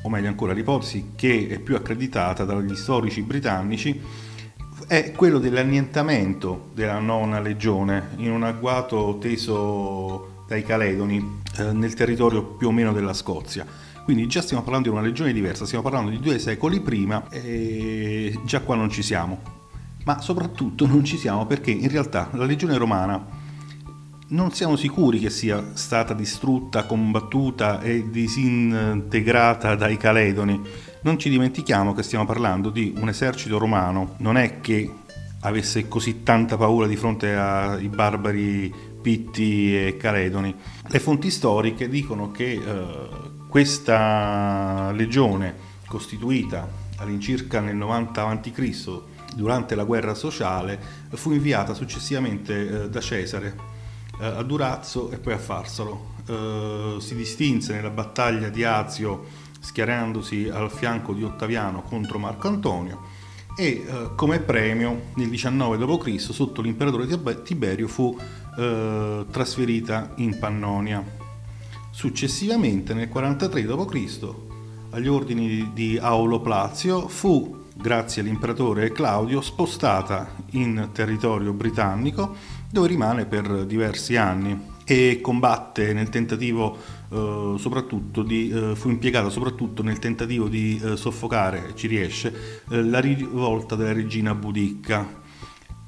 o 0.02 0.08
meglio 0.08 0.28
ancora 0.28 0.52
l'ipotesi 0.52 1.12
che 1.16 1.48
è 1.48 1.58
più 1.58 1.74
accreditata 1.74 2.44
dagli 2.44 2.76
storici 2.76 3.22
britannici, 3.22 4.00
è 4.86 5.10
quello 5.10 5.38
dell'annientamento 5.38 6.68
della 6.72 7.00
nona 7.00 7.40
legione 7.40 8.10
in 8.18 8.30
un 8.30 8.44
agguato 8.44 9.18
teso 9.20 10.44
dai 10.46 10.62
Caledoni 10.62 11.40
eh, 11.58 11.72
nel 11.72 11.94
territorio 11.94 12.44
più 12.44 12.68
o 12.68 12.72
meno 12.72 12.92
della 12.92 13.12
Scozia. 13.12 13.66
Quindi 14.04 14.28
già 14.28 14.40
stiamo 14.40 14.62
parlando 14.62 14.88
di 14.88 14.94
una 14.94 15.04
legione 15.04 15.32
diversa, 15.32 15.64
stiamo 15.64 15.82
parlando 15.82 16.10
di 16.10 16.20
due 16.20 16.38
secoli 16.38 16.80
prima 16.80 17.28
e 17.30 18.38
già 18.44 18.60
qua 18.60 18.76
non 18.76 18.88
ci 18.88 19.02
siamo. 19.02 19.40
Ma 20.04 20.20
soprattutto 20.20 20.86
non 20.86 21.04
ci 21.04 21.16
siamo 21.16 21.46
perché 21.46 21.72
in 21.72 21.88
realtà 21.88 22.28
la 22.34 22.44
legione 22.44 22.76
romana 22.76 23.44
non 24.28 24.52
siamo 24.52 24.76
sicuri 24.76 25.18
che 25.18 25.30
sia 25.30 25.70
stata 25.74 26.14
distrutta, 26.14 26.84
combattuta 26.84 27.80
e 27.80 28.08
disintegrata 28.10 29.74
dai 29.74 29.96
Caledoni. 29.96 30.60
Non 31.06 31.20
ci 31.20 31.30
dimentichiamo 31.30 31.94
che 31.94 32.02
stiamo 32.02 32.26
parlando 32.26 32.68
di 32.68 32.92
un 32.96 33.08
esercito 33.08 33.58
romano, 33.58 34.16
non 34.18 34.36
è 34.36 34.60
che 34.60 34.92
avesse 35.42 35.86
così 35.86 36.24
tanta 36.24 36.56
paura 36.56 36.88
di 36.88 36.96
fronte 36.96 37.32
ai 37.32 37.86
barbari 37.86 38.74
Pitti 39.02 39.86
e 39.86 39.96
Caledoni. 39.96 40.52
Le 40.88 40.98
fonti 40.98 41.30
storiche 41.30 41.88
dicono 41.88 42.32
che 42.32 42.54
eh, 42.54 43.08
questa 43.48 44.90
legione 44.96 45.54
costituita 45.86 46.68
all'incirca 46.96 47.60
nel 47.60 47.76
90 47.76 48.26
a.C. 48.26 49.00
durante 49.36 49.76
la 49.76 49.84
guerra 49.84 50.14
sociale 50.14 50.76
fu 51.10 51.30
inviata 51.30 51.72
successivamente 51.72 52.82
eh, 52.82 52.88
da 52.88 53.00
Cesare 53.00 53.56
eh, 54.20 54.26
a 54.26 54.42
Durazzo 54.42 55.12
e 55.12 55.18
poi 55.18 55.34
a 55.34 55.38
Farsalo. 55.38 56.14
Eh, 56.26 56.96
si 56.98 57.14
distinse 57.14 57.74
nella 57.74 57.90
battaglia 57.90 58.48
di 58.48 58.64
Azio 58.64 59.44
schierandosi 59.66 60.48
al 60.48 60.70
fianco 60.70 61.12
di 61.12 61.24
Ottaviano 61.24 61.82
contro 61.82 62.18
Marco 62.20 62.46
Antonio 62.46 63.02
e 63.58 63.84
eh, 63.84 64.10
come 64.14 64.38
premio 64.38 65.06
nel 65.14 65.28
19 65.28 65.76
d.C. 65.76 66.20
sotto 66.20 66.62
l'imperatore 66.62 67.08
Tiberio 67.42 67.88
fu 67.88 68.16
eh, 68.56 69.26
trasferita 69.28 70.12
in 70.16 70.38
Pannonia. 70.38 71.04
Successivamente 71.90 72.94
nel 72.94 73.08
43 73.08 73.62
d.C. 73.64 74.34
agli 74.90 75.08
ordini 75.08 75.72
di 75.74 75.98
Aulo 76.00 76.40
Plazio 76.40 77.08
fu 77.08 77.64
grazie 77.74 78.22
all'imperatore 78.22 78.92
Claudio 78.92 79.40
spostata 79.40 80.32
in 80.52 80.90
territorio 80.92 81.52
britannico 81.52 82.36
dove 82.70 82.86
rimane 82.86 83.26
per 83.26 83.66
diversi 83.66 84.16
anni 84.16 84.74
e 84.88 85.20
combatte 85.20 85.92
nel 85.92 86.08
tentativo 86.08 86.78
soprattutto 87.08 88.22
di, 88.22 88.50
eh, 88.50 88.74
fu 88.74 88.88
impiegato 88.88 89.30
soprattutto 89.30 89.82
nel 89.82 89.98
tentativo 89.98 90.48
di 90.48 90.80
eh, 90.82 90.96
soffocare, 90.96 91.72
ci 91.74 91.86
riesce, 91.86 92.62
eh, 92.70 92.82
la 92.82 93.00
rivolta 93.00 93.76
della 93.76 93.92
regina 93.92 94.34
Budicca, 94.34 95.22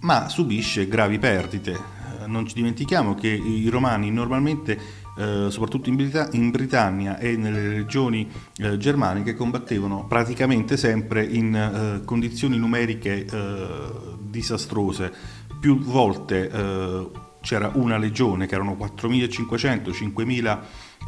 ma 0.00 0.28
subisce 0.28 0.87
gravi 0.87 1.18
perdite. 1.18 1.72
Eh, 1.72 2.26
non 2.26 2.46
ci 2.46 2.54
dimentichiamo 2.54 3.14
che 3.14 3.28
i 3.28 3.68
romani 3.68 4.10
normalmente 4.10 5.06
eh, 5.18 5.46
soprattutto 5.50 5.88
in, 5.88 5.96
Brit- 5.96 6.28
in, 6.34 6.50
Britannia 6.50 7.18
e 7.18 7.37
nelle 7.37 7.68
regioni 7.68 8.30
eh, 8.58 8.76
germaniche, 8.76 9.34
combattevano 9.34 10.06
praticamente 10.06 10.76
sempre 10.76 11.25
in 11.25 11.54
eh, 11.54 12.04
condizioni 12.04 12.56
numeriche 12.56 13.26
disastrose. 14.20 15.12
Più 15.58 15.80
volte 15.80 16.48
c'era 17.40 17.70
una 17.75 17.96
legione 17.96 18.46
che 18.46 18.54
erano 18.54 18.76
4.500, 18.78 19.90
5.000 19.90 20.58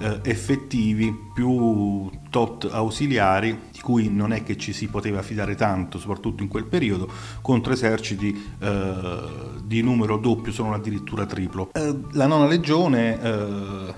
eh, 0.00 0.20
effettivi 0.22 1.14
più 1.34 2.10
tot 2.30 2.68
ausiliari 2.70 3.68
di 3.72 3.80
cui 3.80 4.08
non 4.08 4.32
è 4.32 4.42
che 4.42 4.56
ci 4.56 4.72
si 4.72 4.88
poteva 4.88 5.22
fidare 5.22 5.54
tanto, 5.54 5.98
soprattutto 5.98 6.42
in 6.42 6.48
quel 6.48 6.64
periodo, 6.64 7.08
contro 7.42 7.72
eserciti 7.72 8.54
eh, 8.58 9.18
di 9.64 9.82
numero 9.82 10.16
doppio, 10.16 10.52
sono 10.52 10.72
addirittura 10.72 11.26
triplo. 11.26 11.70
Eh, 11.72 11.96
la 12.12 12.26
nona 12.26 12.46
legione 12.46 13.20
eh, 13.20 13.94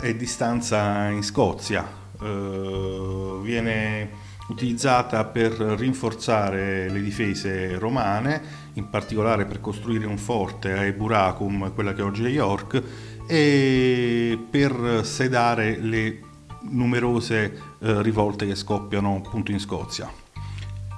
è 0.00 0.14
di 0.14 0.26
stanza 0.26 1.08
in 1.08 1.22
Scozia, 1.22 1.86
eh, 2.20 3.38
viene 3.42 4.28
utilizzata 4.48 5.24
per 5.24 5.52
rinforzare 5.52 6.88
le 6.88 7.00
difese 7.00 7.78
romane, 7.78 8.42
in 8.74 8.88
particolare 8.88 9.44
per 9.44 9.60
costruire 9.60 10.06
un 10.06 10.18
forte 10.18 10.72
a 10.72 10.84
Eburacum, 10.84 11.72
quella 11.72 11.92
che 11.92 12.02
oggi 12.02 12.24
è 12.24 12.28
York, 12.28 12.82
e 13.26 14.38
per 14.50 15.00
sedare 15.04 15.78
le 15.78 16.20
numerose 16.62 17.60
eh, 17.78 18.02
rivolte 18.02 18.46
che 18.46 18.54
scoppiano 18.54 19.22
appunto 19.24 19.50
in 19.50 19.60
Scozia. 19.60 20.10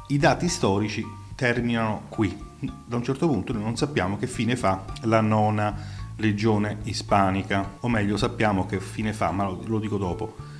I 0.08 0.18
dati 0.18 0.48
storici 0.48 1.04
terminano 1.34 2.06
qui. 2.08 2.50
Da 2.86 2.96
un 2.96 3.02
certo 3.02 3.26
punto 3.26 3.52
noi 3.52 3.62
non 3.62 3.76
sappiamo 3.76 4.16
che 4.16 4.26
fine 4.26 4.56
fa 4.56 4.84
la 5.02 5.20
nona 5.20 6.00
legione 6.16 6.78
ispanica, 6.84 7.78
o 7.80 7.88
meglio 7.88 8.16
sappiamo 8.16 8.66
che 8.66 8.80
fine 8.80 9.12
fa, 9.12 9.30
ma 9.30 9.44
lo, 9.44 9.62
lo 9.64 9.78
dico 9.78 9.96
dopo 9.96 10.50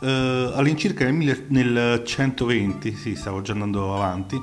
eh, 0.00 0.52
all'incirca 0.54 1.08
nel, 1.10 1.44
nel 1.48 2.02
120, 2.04 2.94
sì, 2.94 3.14
stavo 3.14 3.42
già 3.42 3.52
andando 3.52 3.94
avanti, 3.94 4.40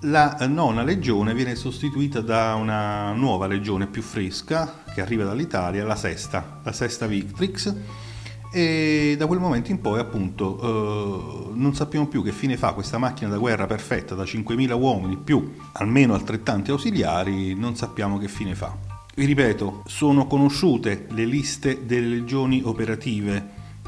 la 0.00 0.36
nona 0.48 0.82
legione 0.82 1.34
viene 1.34 1.54
sostituita 1.54 2.20
da 2.20 2.54
una 2.54 3.12
nuova 3.12 3.46
legione 3.46 3.86
più 3.86 4.02
fresca 4.02 4.82
che 4.92 5.00
arriva 5.00 5.24
dall'Italia, 5.24 5.84
la 5.84 5.96
sesta, 5.96 6.60
la 6.62 6.72
sesta 6.72 7.06
Victrix 7.06 7.74
e 8.52 9.16
da 9.18 9.26
quel 9.26 9.40
momento 9.40 9.70
in 9.70 9.80
poi 9.80 9.98
appunto 9.98 11.50
eh, 11.50 11.54
non 11.54 11.74
sappiamo 11.74 12.06
più 12.06 12.22
che 12.22 12.32
fine 12.32 12.56
fa 12.56 12.72
questa 12.72 12.98
macchina 12.98 13.28
da 13.28 13.38
guerra 13.38 13.66
perfetta 13.66 14.14
da 14.14 14.22
5.000 14.22 14.72
uomini 14.72 15.16
più 15.16 15.54
almeno 15.72 16.14
altrettanti 16.14 16.70
ausiliari, 16.70 17.54
non 17.54 17.76
sappiamo 17.76 18.18
che 18.18 18.28
fine 18.28 18.54
fa. 18.54 18.74
Vi 19.14 19.24
ripeto, 19.24 19.82
sono 19.86 20.26
conosciute 20.26 21.06
le 21.10 21.24
liste 21.24 21.86
delle 21.86 22.06
legioni 22.06 22.60
operative 22.64 23.44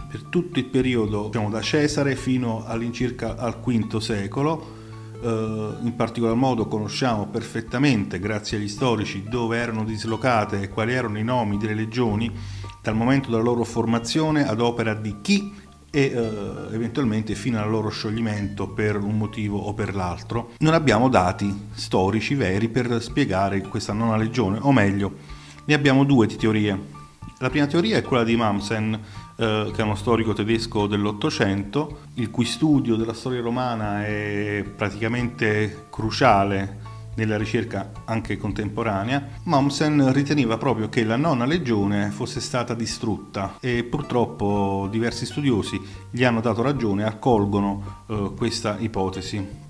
per 0.08 0.22
tutto 0.24 0.58
il 0.58 0.64
periodo 0.64 1.26
diciamo, 1.26 1.50
da 1.50 1.60
Cesare 1.60 2.16
fino 2.16 2.64
all'incirca 2.64 3.36
al 3.36 3.58
V 3.60 3.98
secolo. 3.98 4.77
Uh, 5.20 5.84
in 5.84 5.94
particolar 5.96 6.36
modo 6.36 6.68
conosciamo 6.68 7.26
perfettamente, 7.26 8.20
grazie 8.20 8.56
agli 8.56 8.68
storici, 8.68 9.24
dove 9.28 9.56
erano 9.56 9.82
dislocate 9.82 10.60
e 10.60 10.68
quali 10.68 10.92
erano 10.92 11.18
i 11.18 11.24
nomi 11.24 11.56
delle 11.56 11.74
legioni 11.74 12.32
dal 12.80 12.94
momento 12.94 13.28
della 13.28 13.42
loro 13.42 13.64
formazione 13.64 14.46
ad 14.46 14.60
opera 14.60 14.94
di 14.94 15.16
chi 15.20 15.52
e 15.90 16.12
uh, 16.14 16.72
eventualmente 16.72 17.34
fino 17.34 17.60
al 17.60 17.68
loro 17.68 17.88
scioglimento 17.88 18.68
per 18.68 18.96
un 18.96 19.16
motivo 19.16 19.58
o 19.58 19.74
per 19.74 19.94
l'altro. 19.94 20.52
Non 20.58 20.74
abbiamo 20.74 21.08
dati 21.08 21.68
storici 21.72 22.34
veri 22.34 22.68
per 22.68 23.02
spiegare 23.02 23.60
questa 23.62 23.92
nona 23.92 24.16
legione, 24.16 24.58
o 24.60 24.70
meglio, 24.70 25.16
ne 25.64 25.74
abbiamo 25.74 26.04
due 26.04 26.26
di 26.26 26.36
teorie. 26.36 26.96
La 27.38 27.50
prima 27.50 27.66
teoria 27.66 27.96
è 27.96 28.02
quella 28.02 28.24
di 28.24 28.36
Mamsen, 28.36 29.00
eh, 29.40 29.70
che 29.72 29.80
è 29.80 29.84
uno 29.84 29.94
storico 29.94 30.32
tedesco 30.32 30.88
dell'Ottocento, 30.88 32.00
il 32.14 32.28
cui 32.28 32.44
studio 32.44 32.96
della 32.96 33.14
storia 33.14 33.40
romana 33.40 34.04
è 34.04 34.64
praticamente 34.76 35.86
cruciale 35.90 36.88
nella 37.14 37.36
ricerca 37.36 37.90
anche 38.04 38.36
contemporanea, 38.36 39.28
Mommsen 39.44 40.12
riteneva 40.12 40.56
proprio 40.56 40.88
che 40.88 41.04
la 41.04 41.16
nona 41.16 41.44
legione 41.44 42.10
fosse 42.10 42.40
stata 42.40 42.74
distrutta 42.74 43.56
e 43.60 43.84
purtroppo 43.84 44.86
diversi 44.90 45.26
studiosi 45.26 45.80
gli 46.10 46.24
hanno 46.24 46.40
dato 46.40 46.62
ragione 46.62 47.02
e 47.02 47.06
accolgono 47.06 48.04
eh, 48.06 48.32
questa 48.36 48.76
ipotesi 48.78 49.66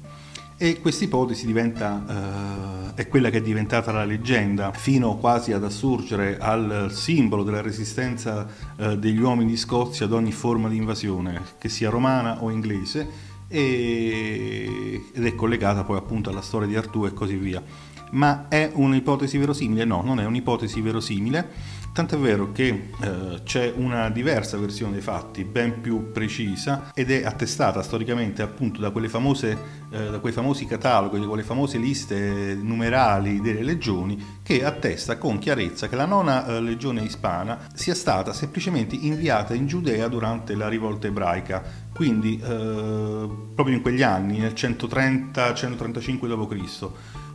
e 0.61 0.81
questa 0.81 1.05
ipotesi 1.05 1.47
diventa, 1.47 2.93
eh, 2.97 3.03
è 3.03 3.07
quella 3.07 3.31
che 3.31 3.39
è 3.39 3.41
diventata 3.41 3.93
la 3.93 4.05
leggenda, 4.05 4.73
fino 4.73 5.17
quasi 5.17 5.53
ad 5.53 5.63
assurgere 5.63 6.37
al 6.37 6.89
simbolo 6.91 7.45
della 7.45 7.61
resistenza 7.61 8.49
eh, 8.77 8.99
degli 8.99 9.21
uomini 9.21 9.53
di 9.53 9.57
Scozia 9.57 10.07
ad 10.07 10.13
ogni 10.13 10.33
forma 10.33 10.69
di 10.69 10.77
invasione, 10.77 11.41
che 11.59 11.69
sia 11.69 11.91
romana 11.91 12.43
o 12.43 12.51
inglese, 12.51 13.09
e, 13.47 15.01
ed 15.15 15.25
è 15.25 15.35
collegata 15.37 15.85
poi 15.85 15.97
appunto 15.97 16.29
alla 16.31 16.43
storia 16.43 16.67
di 16.67 16.75
Artù 16.75 17.07
e 17.07 17.15
così 17.15 17.37
via. 17.37 17.63
Ma 18.11 18.49
è 18.49 18.69
un'ipotesi 18.73 19.39
verosimile? 19.39 19.85
No, 19.85 20.03
non 20.03 20.19
è 20.19 20.25
un'ipotesi 20.25 20.81
verosimile 20.81 21.77
Tant'è 21.99 22.17
vero 22.17 22.53
che 22.53 22.91
eh, 23.01 23.41
c'è 23.43 23.73
una 23.75 24.09
diversa 24.09 24.57
versione 24.57 24.93
dei 24.93 25.01
fatti, 25.01 25.43
ben 25.43 25.81
più 25.81 26.13
precisa, 26.13 26.93
ed 26.95 27.11
è 27.11 27.25
attestata 27.25 27.83
storicamente 27.83 28.41
appunto 28.41 28.81
da, 28.81 28.93
famose, 29.09 29.59
eh, 29.91 30.09
da 30.09 30.21
quei 30.21 30.33
famosi 30.33 30.65
cataloghi, 30.65 31.19
da 31.19 31.27
quelle 31.27 31.43
famose 31.43 31.77
liste 31.77 32.57
numerali 32.63 33.41
delle 33.41 33.65
legioni, 33.65 34.39
che 34.45 34.65
attesta 34.65 35.19
con 35.19 35.39
chiarezza 35.39 35.89
che 35.89 35.97
la 35.97 36.05
nona 36.05 36.47
eh, 36.47 36.61
legione 36.61 37.03
ispana 37.03 37.67
sia 37.75 37.97
stata 37.97 38.33
semplicemente 38.33 38.95
inviata 38.95 39.55
in 39.55 39.67
Giudea 39.67 40.07
durante 40.07 40.55
la 40.55 40.69
rivolta 40.69 41.09
ebraica, 41.09 41.65
quindi 41.93 42.41
eh, 42.41 43.29
proprio 43.57 43.75
in 43.75 43.83
quegli 43.83 44.03
anni, 44.03 44.39
nel 44.39 44.53
130-135 44.53 46.29
d.C., 46.29 46.83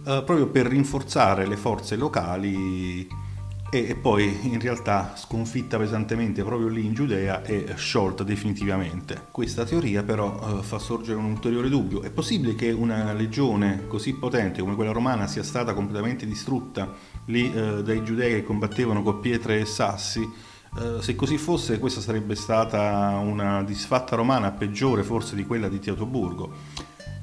eh, 0.08 0.24
proprio 0.25 0.48
per 0.48 0.67
rinforzare 0.67 1.46
le 1.48 1.58
forze 1.58 1.98
locali 1.98 3.32
e 3.80 3.96
poi 3.96 4.51
in 4.51 4.60
realtà 4.60 5.13
sconfitta 5.15 5.77
pesantemente 5.77 6.44
proprio 6.44 6.68
lì 6.68 6.86
in 6.86 6.94
Giudea 6.94 7.44
e 7.44 7.74
sciolta 7.75 8.24
definitivamente. 8.24 9.27
Questa 9.32 9.65
teoria 9.65 10.03
però 10.03 10.60
eh, 10.60 10.63
fa 10.63 10.77
sorgere 10.77 11.18
un 11.18 11.25
ulteriore 11.25 11.70
dubbio. 11.70 12.03
È 12.03 12.12
possibile 12.12 12.53
che 12.53 12.72
una 12.72 13.13
legione 13.13 13.88
così 13.88 14.13
potente 14.13 14.62
come 14.62 14.75
quella 14.75 14.92
romana 14.92 15.25
sia 15.25 15.42
stata 15.42 15.74
completamente 15.74 16.27
distrutta 16.27 16.94
lì 17.25 17.51
eh, 17.51 17.82
dai 17.82 18.03
giudei 18.03 18.34
che 18.34 18.44
combattevano 18.44 19.01
con 19.01 19.20
pietre 19.20 19.62
e 19.62 19.65
sassi? 19.65 20.22
Eh, 20.22 21.01
se 21.01 21.15
così 21.15 21.38
fosse 21.39 21.80
questa 21.80 22.00
sarebbe 22.00 22.36
stata 22.36 23.18
una 23.24 23.63
disfatta 23.63 24.15
romana 24.15 24.51
peggiore 24.51 25.01
forse 25.01 25.36
di 25.36 25.46
quella 25.46 25.68
di 25.68 25.80
Teutoburgo. 25.80 26.51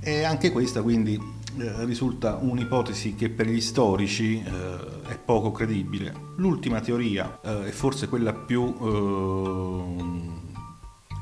E 0.03 0.25
anche 0.25 0.51
questa 0.51 0.83
quindi 0.83 1.21
risulta 1.85 2.37
un'ipotesi 2.41 3.15
che 3.15 3.29
per 3.29 3.47
gli 3.47 3.61
storici 3.61 4.43
eh, 4.43 5.03
è 5.09 5.19
poco 5.19 5.53
credibile. 5.53 6.13
L'ultima 6.37 6.81
teoria, 6.81 7.41
eh, 7.43 7.69
e 7.69 7.73
forse 7.73 8.09
quella 8.09 8.33
più 8.33 8.77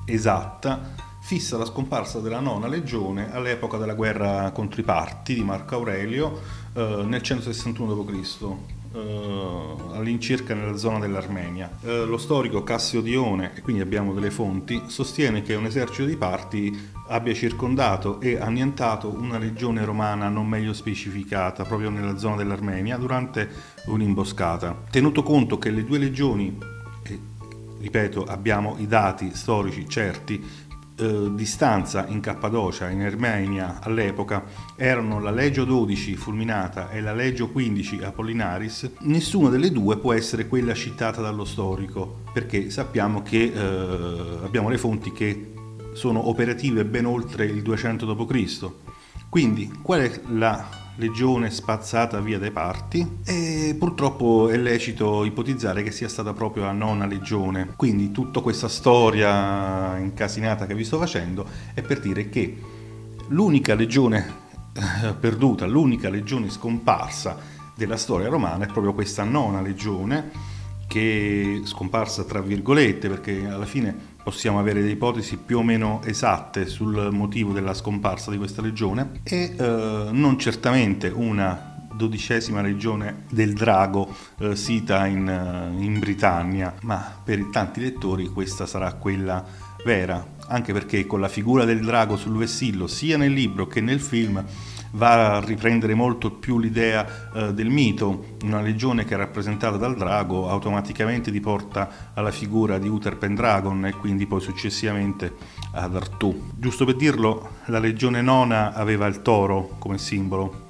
eh, 0.07 0.13
esatta, 0.13 0.95
fissa 1.21 1.59
la 1.59 1.67
scomparsa 1.67 2.21
della 2.21 2.41
nona 2.41 2.69
legione 2.69 3.33
all'epoca 3.33 3.77
della 3.77 3.95
guerra 3.95 4.51
contro 4.53 4.81
i 4.81 4.85
Parti 4.85 5.35
di 5.35 5.45
Marco 5.45 5.75
Aurelio 5.75 6.41
eh, 6.73 7.03
nel 7.05 7.21
161 7.23 7.95
d.C 7.95 8.78
Uh, 8.91 9.93
all'incirca 9.93 10.55
nella 10.55 10.77
zona 10.77 10.99
dell'Armenia. 10.99 11.71
Uh, 11.83 12.07
lo 12.07 12.17
storico 12.17 12.63
Cassio 12.63 13.03
Dione, 13.03 13.53
e 13.55 13.61
quindi 13.61 13.83
abbiamo 13.83 14.15
delle 14.15 14.31
fonti, 14.31 14.85
sostiene 14.87 15.43
che 15.43 15.55
un 15.55 15.67
esercito 15.67 16.07
di 16.07 16.17
parti 16.17 16.91
abbia 17.09 17.35
circondato 17.35 18.19
e 18.19 18.39
annientato 18.39 19.09
una 19.09 19.37
legione 19.37 19.85
romana 19.85 20.29
non 20.31 20.49
meglio 20.49 20.73
specificata 20.73 21.65
proprio 21.65 21.91
nella 21.91 22.17
zona 22.17 22.37
dell'Armenia 22.37 22.97
durante 22.97 23.51
un'imboscata. 23.87 24.85
Tenuto 24.91 25.23
conto 25.23 25.59
che 25.59 25.71
le 25.71 25.85
due 25.85 25.99
legioni, 25.99 26.59
e 27.03 27.21
ripeto 27.81 28.25
abbiamo 28.25 28.77
i 28.79 28.87
dati 28.87 29.35
storici 29.35 29.87
certi, 29.87 30.43
eh, 30.99 31.31
di 31.33 31.47
stanza 31.47 32.07
in 32.09 32.21
Cappadocia, 32.21 32.91
in 32.91 33.03
Armenia 33.03 33.79
all'epoca, 33.81 34.45
erano 34.75 35.21
la 35.21 35.31
Legio 35.31 35.65
12 35.65 36.17
Fulminata 36.17 36.91
e 36.91 37.01
la 37.01 37.15
Legio 37.15 37.49
15 37.51 38.03
Apollinaris, 38.03 38.91
nessuna 39.01 39.49
delle 39.49 39.71
due 39.71 39.99
può 39.99 40.13
essere 40.13 40.49
quella 40.49 40.75
citata 40.75 41.21
dallo 41.21 41.45
storico, 41.45 42.23
perché 42.33 42.71
sappiamo 42.71 43.23
che 43.23 43.53
eh, 43.55 44.45
abbiamo 44.45 44.69
le 44.69 44.79
fonti 44.79 45.13
che 45.13 45.53
sono 45.93 46.29
operative 46.29 46.85
ben 46.85 47.07
oltre 47.07 47.45
il 47.47 47.63
200 47.63 48.15
d.C. 48.15 48.71
Quindi, 49.29 49.71
qual 49.83 50.01
è 50.01 50.21
la 50.31 50.88
legione 50.99 51.51
spazzata 51.51 52.21
via 52.21 52.39
dai 52.39 52.51
parti 52.51 53.21
e 53.25 53.75
purtroppo 53.79 54.49
è 54.49 54.57
lecito 54.57 55.25
ipotizzare 55.25 55.83
che 55.83 55.91
sia 55.91 56.09
stata 56.09 56.33
proprio 56.33 56.65
la 56.65 56.73
nona 56.73 57.07
legione. 57.07 57.73
Quindi 57.77 58.11
tutta 58.11 58.41
questa 58.41 58.69
storia 58.69 59.97
incasinata 59.99 60.67
che 60.67 60.75
vi 60.75 60.85
sto 60.85 60.99
facendo 60.99 61.47
è 61.75 61.83
per 61.83 62.01
dire 62.01 62.29
che 62.29 62.57
l'unica 63.29 63.75
legione 63.75 64.47
eh, 64.73 65.15
perduta, 65.15 65.67
l'unica 65.67 66.09
legione 66.09 66.51
scomparsa 66.51 67.37
della 67.77 67.97
storia 67.97 68.29
romana 68.29 68.65
è 68.65 68.69
proprio 68.69 68.93
questa 68.93 69.23
nona 69.23 69.61
legione 69.61 70.31
che 70.89 71.61
scomparsa 71.65 72.25
tra 72.25 72.41
virgolette 72.41 73.09
perché 73.09 73.47
alla 73.47 73.67
fine 73.67 74.17
possiamo 74.29 74.59
avere 74.59 74.81
delle 74.81 74.93
ipotesi 74.93 75.39
più 75.39 75.57
o 75.57 75.63
meno 75.63 76.03
esatte 76.05 76.67
sul 76.67 77.09
motivo 77.13 77.55
della 77.55 77.73
scomparsa 77.73 78.31
di 78.31 78.37
questa 78.37 78.61
legione 78.61 79.21
e 79.23 79.55
eh, 79.59 80.09
non 80.13 80.39
certamente 80.39 81.09
una 81.09 81.87
dodicesima 81.95 82.61
legione 82.61 83.25
del 83.31 83.55
drago 83.55 84.15
eh, 84.41 84.55
sita 84.55 85.07
in, 85.07 85.27
eh, 85.27 85.83
in 85.83 85.99
Britannia, 85.99 86.75
ma 86.83 87.21
per 87.25 87.43
tanti 87.51 87.81
lettori 87.81 88.27
questa 88.27 88.67
sarà 88.67 88.93
quella 88.93 89.43
vera, 89.83 90.23
anche 90.49 90.75
perché 90.75 91.07
con 91.07 91.21
la 91.21 91.29
figura 91.29 91.65
del 91.65 91.81
drago 91.81 92.19
sul 92.19 92.37
vessillo, 92.37 92.87
sia 92.87 93.17
nel 93.17 93.33
libro 93.33 93.67
che 93.67 93.81
nel 93.81 93.99
film, 93.99 94.45
va 94.93 95.37
a 95.37 95.41
riprendere 95.41 95.95
molto 95.95 96.31
più 96.31 96.59
l'idea 96.59 97.07
eh, 97.33 97.55
del 97.55 97.69
mito, 97.69 98.37
una 98.45 98.61
legione 98.61 99.05
che 99.05 99.15
è 99.15 99.17
rappresentata 99.17 99.77
dal 99.77 99.97
drago 99.97 100.49
automaticamente 100.49 101.31
ti 101.31 101.41
porta 101.41 102.13
alla 102.15 102.31
figura 102.31 102.79
di 102.79 102.89
Uther 102.89 103.17
Pendragon 103.17 103.87
e 103.87 103.93
quindi 103.93 104.27
poi 104.27 104.41
successivamente 104.41 105.35
ad 105.73 105.95
Artù. 105.95 106.51
Giusto 106.57 106.85
per 106.85 106.97
dirlo, 106.97 107.57
la 107.67 107.79
legione 107.79 108.23
nona 108.23 108.73
aveva 108.73 109.07
il 109.07 109.23
toro 109.23 109.77
come 109.79 109.99
simbolo, 109.99 110.67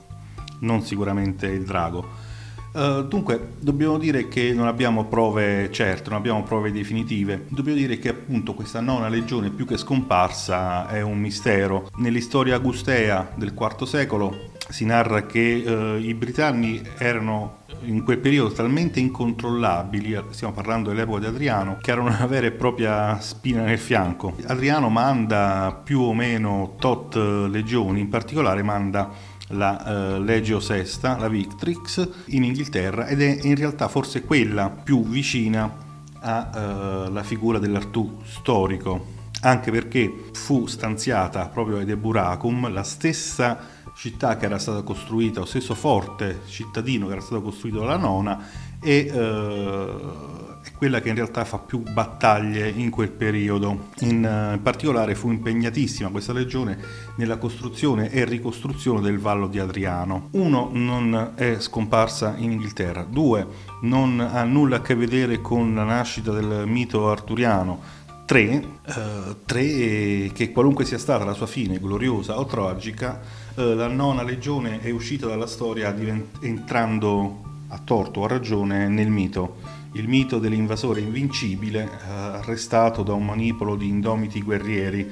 non 0.61 0.83
sicuramente 0.83 1.47
il 1.47 1.65
drago. 1.65 2.28
Uh, 2.73 3.03
dunque, 3.03 3.55
dobbiamo 3.61 3.99
dire 3.99 4.29
che 4.29 4.53
non 4.53 4.67
abbiamo 4.67 5.07
prove 5.07 5.71
certe, 5.73 6.11
non 6.11 6.19
abbiamo 6.19 6.43
prove 6.43 6.71
definitive. 6.71 7.47
Dobbiamo 7.49 7.79
dire 7.79 7.99
che 7.99 8.11
appunto 8.11 8.55
questa 8.55 8.81
nona 8.81 9.09
legione 9.09 9.51
più 9.51 9.67
che 9.67 9.77
scomparsa 9.77 10.89
è 10.89 11.01
un 11.01 11.19
mistero. 11.19 11.89
Nell'istoria 11.97 12.57
augustea 12.57 13.33
del 13.35 13.55
IV 13.59 13.85
secolo 13.85 14.51
si 14.69 14.85
narra 14.85 15.25
che 15.25 15.65
uh, 15.67 15.99
i 15.99 16.13
britanni 16.15 16.83
erano 16.99 17.59
in 17.83 18.03
quel 18.03 18.19
periodo 18.19 18.53
talmente 18.53 19.01
incontrollabili, 19.01 20.21
stiamo 20.31 20.53
parlando 20.53 20.91
dell'epoca 20.91 21.21
di 21.21 21.27
Adriano, 21.27 21.79
che 21.81 21.91
erano 21.91 22.09
una 22.09 22.27
vera 22.27 22.47
e 22.47 22.51
propria 22.51 23.19
spina 23.21 23.63
nel 23.63 23.79
fianco. 23.79 24.35
Adriano 24.47 24.89
manda 24.89 25.81
più 25.83 26.01
o 26.01 26.13
meno 26.13 26.75
tot 26.79 27.15
legioni, 27.15 28.01
in 28.01 28.09
particolare 28.09 28.63
manda 28.63 29.11
la 29.49 30.17
uh, 30.17 30.23
Legio 30.23 30.61
Sesta, 30.61 31.17
la 31.17 31.29
Victrix, 31.29 32.09
in 32.27 32.45
Inghilterra 32.45 33.07
ed 33.07 33.23
è 33.23 33.39
in 33.43 33.55
realtà 33.55 33.89
forse 33.89 34.23
quella 34.25 34.69
più 34.71 35.07
vicina 35.07 35.87
alla 36.21 37.21
uh, 37.21 37.25
figura 37.25 37.59
dell'Artù 37.59 38.19
storico, 38.25 39.07
anche 39.43 39.71
perché 39.71 40.31
fu 40.33 40.67
stanziata 40.67 41.47
proprio 41.49 41.79
ad 41.79 41.89
Eburacum, 41.89 42.73
la 42.73 42.83
stessa 42.83 43.77
città 43.97 44.37
che 44.37 44.45
era 44.47 44.59
stata 44.59 44.83
costruita, 44.83 45.41
lo 45.41 45.47
stesso 45.47 45.75
forte 45.75 46.43
cittadino 46.47 47.07
che 47.07 47.13
era 47.13 47.21
stato 47.21 47.43
costruito 47.43 47.81
dalla 47.81 47.97
nona 47.97 48.39
e 48.81 49.11
uh, 49.13 50.58
è 50.69 50.77
quella 50.77 51.01
che 51.01 51.09
in 51.09 51.15
realtà 51.15 51.45
fa 51.45 51.59
più 51.59 51.79
battaglie 51.79 52.69
in 52.69 52.91
quel 52.91 53.11
periodo. 53.11 53.89
In, 54.01 54.53
in 54.55 54.61
particolare 54.63 55.15
fu 55.15 55.31
impegnatissima 55.31 56.11
questa 56.11 56.33
legione 56.33 56.79
nella 57.17 57.39
costruzione 57.39 58.11
e 58.11 58.25
ricostruzione 58.25 59.01
del 59.01 59.19
Vallo 59.19 59.49
di 59.49 59.59
Adriano. 59.59 60.29
Uno, 60.33 60.69
non 60.73 61.33
è 61.35 61.57
scomparsa 61.59 62.35
in 62.37 62.53
Inghilterra. 62.53 63.03
Due, 63.03 63.47
non 63.83 64.21
ha 64.21 64.45
nulla 64.45 64.77
a 64.77 64.81
che 64.83 64.95
vedere 64.95 65.41
con 65.41 65.75
la 65.75 65.85
nascita 65.85 66.33
del 66.33 66.65
mito 66.67 67.11
arturiano. 67.11 67.97
3, 68.27 68.65
uh, 68.87 69.37
tre, 69.47 70.31
che 70.35 70.51
qualunque 70.53 70.85
sia 70.85 70.99
stata 70.99 71.25
la 71.25 71.33
sua 71.33 71.47
fine, 71.47 71.81
gloriosa 71.81 72.39
o 72.39 72.45
tragica, 72.45 73.19
uh, 73.55 73.75
la 73.75 73.87
nona 73.87 74.23
legione 74.23 74.81
è 74.81 74.91
uscita 74.91 75.27
dalla 75.27 75.47
storia 75.47 75.91
divent- 75.93 76.45
entrando 76.45 77.45
a 77.69 77.79
torto 77.83 78.21
o 78.21 78.25
a 78.25 78.29
ragione 78.29 78.87
nel 78.87 79.09
mito 79.09 79.78
il 79.93 80.09
mito 80.09 80.39
dell'invasore 80.39 81.01
invincibile 81.01 81.85
eh, 81.85 82.11
arrestato 82.11 83.03
da 83.03 83.15
un 83.15 83.25
manipolo 83.25 83.75
di 83.75 83.89
indomiti 83.89 84.43
guerrieri, 84.43 85.11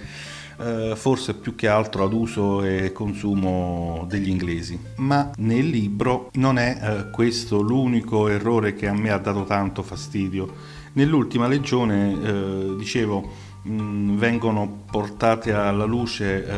eh, 0.59 0.93
forse 0.95 1.35
più 1.35 1.55
che 1.55 1.69
altro 1.69 2.05
ad 2.05 2.13
uso 2.13 2.63
e 2.63 2.93
consumo 2.93 4.05
degli 4.09 4.29
inglesi. 4.29 4.79
Ma 4.97 5.31
nel 5.37 5.67
libro 5.67 6.31
non 6.35 6.59
è 6.59 6.79
eh, 6.81 7.11
questo 7.11 7.61
l'unico 7.61 8.29
errore 8.29 8.75
che 8.75 8.87
a 8.87 8.93
me 8.95 9.11
ha 9.11 9.19
dato 9.19 9.45
tanto 9.45 9.83
fastidio. 9.83 10.75
Nell'ultima 10.93 11.47
legione, 11.47 12.75
dicevo, 12.79 13.31
mh, 13.63 14.17
vengono 14.17 14.85
portate 14.91 15.53
alla 15.53 15.85
luce 15.85 16.49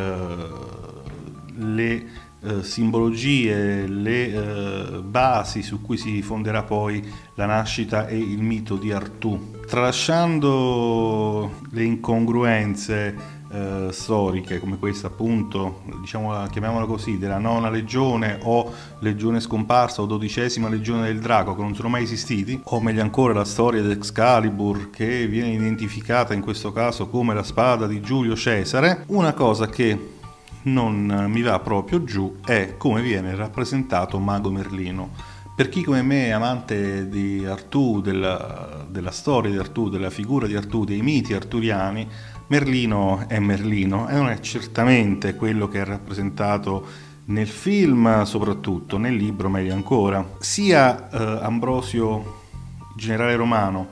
le 1.56 2.06
simbologie, 2.60 3.88
le 3.88 5.02
basi 5.02 5.62
su 5.62 5.82
cui 5.82 5.96
si 5.96 6.22
fonderà 6.22 6.62
poi 6.62 7.04
la 7.38 7.46
nascita 7.46 8.08
e 8.08 8.18
il 8.18 8.42
mito 8.42 8.74
di 8.74 8.90
Artù. 8.90 9.52
Tralasciando 9.64 11.60
le 11.70 11.84
incongruenze 11.84 13.36
eh, 13.52 13.88
storiche 13.92 14.58
come 14.58 14.76
questa 14.76 15.06
appunto, 15.06 15.82
diciamo, 16.00 16.44
chiamiamola 16.50 16.84
così, 16.86 17.16
della 17.16 17.38
nona 17.38 17.70
legione 17.70 18.40
o 18.42 18.72
legione 18.98 19.38
scomparsa 19.38 20.02
o 20.02 20.06
dodicesima 20.06 20.68
legione 20.68 21.06
del 21.06 21.20
drago 21.20 21.54
che 21.54 21.62
non 21.62 21.76
sono 21.76 21.88
mai 21.88 22.02
esistiti, 22.02 22.60
o 22.60 22.80
meglio 22.80 23.02
ancora 23.02 23.34
la 23.34 23.44
storia 23.44 23.82
di 23.82 23.92
Excalibur 23.92 24.90
che 24.90 25.28
viene 25.28 25.52
identificata 25.52 26.34
in 26.34 26.40
questo 26.40 26.72
caso 26.72 27.06
come 27.08 27.34
la 27.34 27.44
spada 27.44 27.86
di 27.86 28.00
Giulio 28.00 28.34
Cesare, 28.34 29.04
una 29.06 29.32
cosa 29.32 29.68
che 29.68 30.16
non 30.62 31.26
mi 31.28 31.42
va 31.42 31.60
proprio 31.60 32.02
giù 32.02 32.38
è 32.44 32.74
come 32.76 33.00
viene 33.00 33.36
rappresentato 33.36 34.18
Mago 34.18 34.50
Merlino. 34.50 35.27
Per 35.58 35.68
chi 35.70 35.82
come 35.82 36.02
me 36.02 36.26
è 36.26 36.30
amante 36.30 37.08
di 37.08 37.44
Artù, 37.44 38.00
della, 38.00 38.86
della 38.88 39.10
storia 39.10 39.50
di 39.50 39.56
Artù, 39.56 39.88
della 39.88 40.08
figura 40.08 40.46
di 40.46 40.54
Artù, 40.54 40.84
dei 40.84 41.02
miti 41.02 41.34
arturiani, 41.34 42.06
Merlino 42.46 43.26
è 43.26 43.40
Merlino 43.40 44.08
e 44.08 44.14
non 44.14 44.28
è 44.28 44.38
certamente 44.38 45.34
quello 45.34 45.66
che 45.66 45.80
è 45.80 45.84
rappresentato 45.84 46.86
nel 47.24 47.48
film, 47.48 48.22
soprattutto 48.22 48.98
nel 48.98 49.16
libro 49.16 49.48
meglio 49.48 49.74
ancora. 49.74 50.24
Sia 50.38 51.10
eh, 51.10 51.40
Ambrosio, 51.42 52.42
generale 52.94 53.34
romano, 53.34 53.88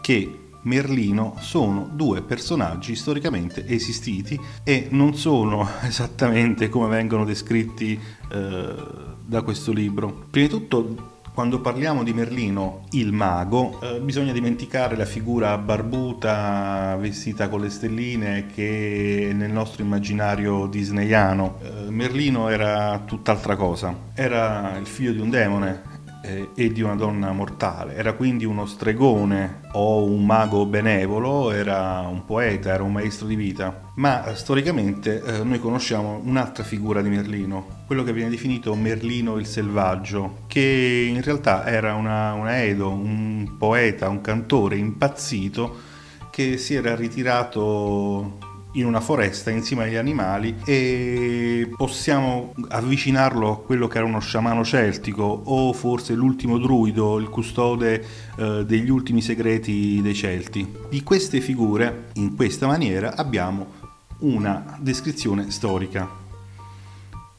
che 0.00 0.50
Merlino 0.62 1.34
sono 1.40 1.90
due 1.92 2.22
personaggi 2.22 2.94
storicamente 2.94 3.66
esistiti 3.66 4.38
e 4.62 4.86
non 4.90 5.16
sono 5.16 5.68
esattamente 5.82 6.68
come 6.68 6.86
vengono 6.86 7.24
descritti 7.24 7.98
eh, 8.30 9.18
da 9.30 9.42
questo 9.42 9.72
libro. 9.72 10.26
Prima 10.28 10.48
di 10.48 10.52
tutto 10.52 11.08
Quando 11.32 11.60
parliamo 11.60 12.02
di 12.02 12.12
Merlino, 12.12 12.86
il 12.90 13.12
mago, 13.12 13.78
eh, 13.80 14.00
bisogna 14.00 14.32
dimenticare 14.32 14.96
la 14.96 15.04
figura 15.04 15.56
barbuta 15.56 16.96
vestita 17.00 17.48
con 17.48 17.60
le 17.60 17.70
stelline 17.70 18.46
che 18.52 19.28
è 19.30 19.32
nel 19.32 19.52
nostro 19.52 19.84
immaginario 19.84 20.66
disneyano. 20.66 21.58
Eh, 21.62 21.90
Merlino 21.90 22.48
era 22.48 23.00
tutt'altra 23.06 23.54
cosa, 23.54 23.94
era 24.12 24.76
il 24.76 24.86
figlio 24.86 25.12
di 25.12 25.20
un 25.20 25.30
demone, 25.30 25.82
eh, 26.22 26.50
e 26.54 26.72
di 26.72 26.82
una 26.82 26.94
donna 26.94 27.32
mortale. 27.32 27.94
Era 27.94 28.12
quindi 28.12 28.44
uno 28.44 28.66
stregone 28.66 29.60
o 29.72 30.04
un 30.04 30.24
mago 30.24 30.66
benevolo, 30.66 31.50
era 31.50 32.00
un 32.00 32.24
poeta, 32.24 32.72
era 32.72 32.82
un 32.82 32.92
maestro 32.92 33.26
di 33.26 33.36
vita. 33.36 33.88
Ma 33.94 34.26
eh, 34.26 34.36
storicamente 34.36 35.22
eh, 35.22 35.42
noi 35.44 35.58
conosciamo 35.58 36.20
un'altra 36.24 36.64
figura 36.64 37.02
di 37.02 37.08
Merlino, 37.08 37.82
quello 37.86 38.02
che 38.02 38.12
viene 38.12 38.30
definito 38.30 38.74
Merlino 38.74 39.38
il 39.38 39.46
selvaggio, 39.46 40.44
che 40.46 41.08
in 41.10 41.22
realtà 41.22 41.66
era 41.66 41.94
una, 41.94 42.32
una 42.34 42.62
Edo, 42.62 42.90
un 42.90 43.56
poeta, 43.58 44.08
un 44.08 44.20
cantore 44.20 44.76
impazzito 44.76 45.88
che 46.30 46.58
si 46.58 46.74
era 46.74 46.94
ritirato 46.94 48.38
in 48.72 48.86
una 48.86 49.00
foresta 49.00 49.50
insieme 49.50 49.84
agli 49.84 49.96
animali 49.96 50.54
e 50.64 51.72
possiamo 51.76 52.54
avvicinarlo 52.68 53.50
a 53.50 53.58
quello 53.58 53.88
che 53.88 53.98
era 53.98 54.06
uno 54.06 54.20
sciamano 54.20 54.64
celtico 54.64 55.22
o 55.22 55.72
forse 55.72 56.14
l'ultimo 56.14 56.58
druido, 56.58 57.18
il 57.18 57.28
custode 57.28 58.04
eh, 58.36 58.64
degli 58.64 58.90
ultimi 58.90 59.22
segreti 59.22 60.00
dei 60.02 60.14
Celti. 60.14 60.72
Di 60.88 61.02
queste 61.02 61.40
figure, 61.40 62.10
in 62.14 62.36
questa 62.36 62.66
maniera, 62.66 63.16
abbiamo 63.16 63.78
una 64.18 64.76
descrizione 64.78 65.50
storica. 65.50 66.18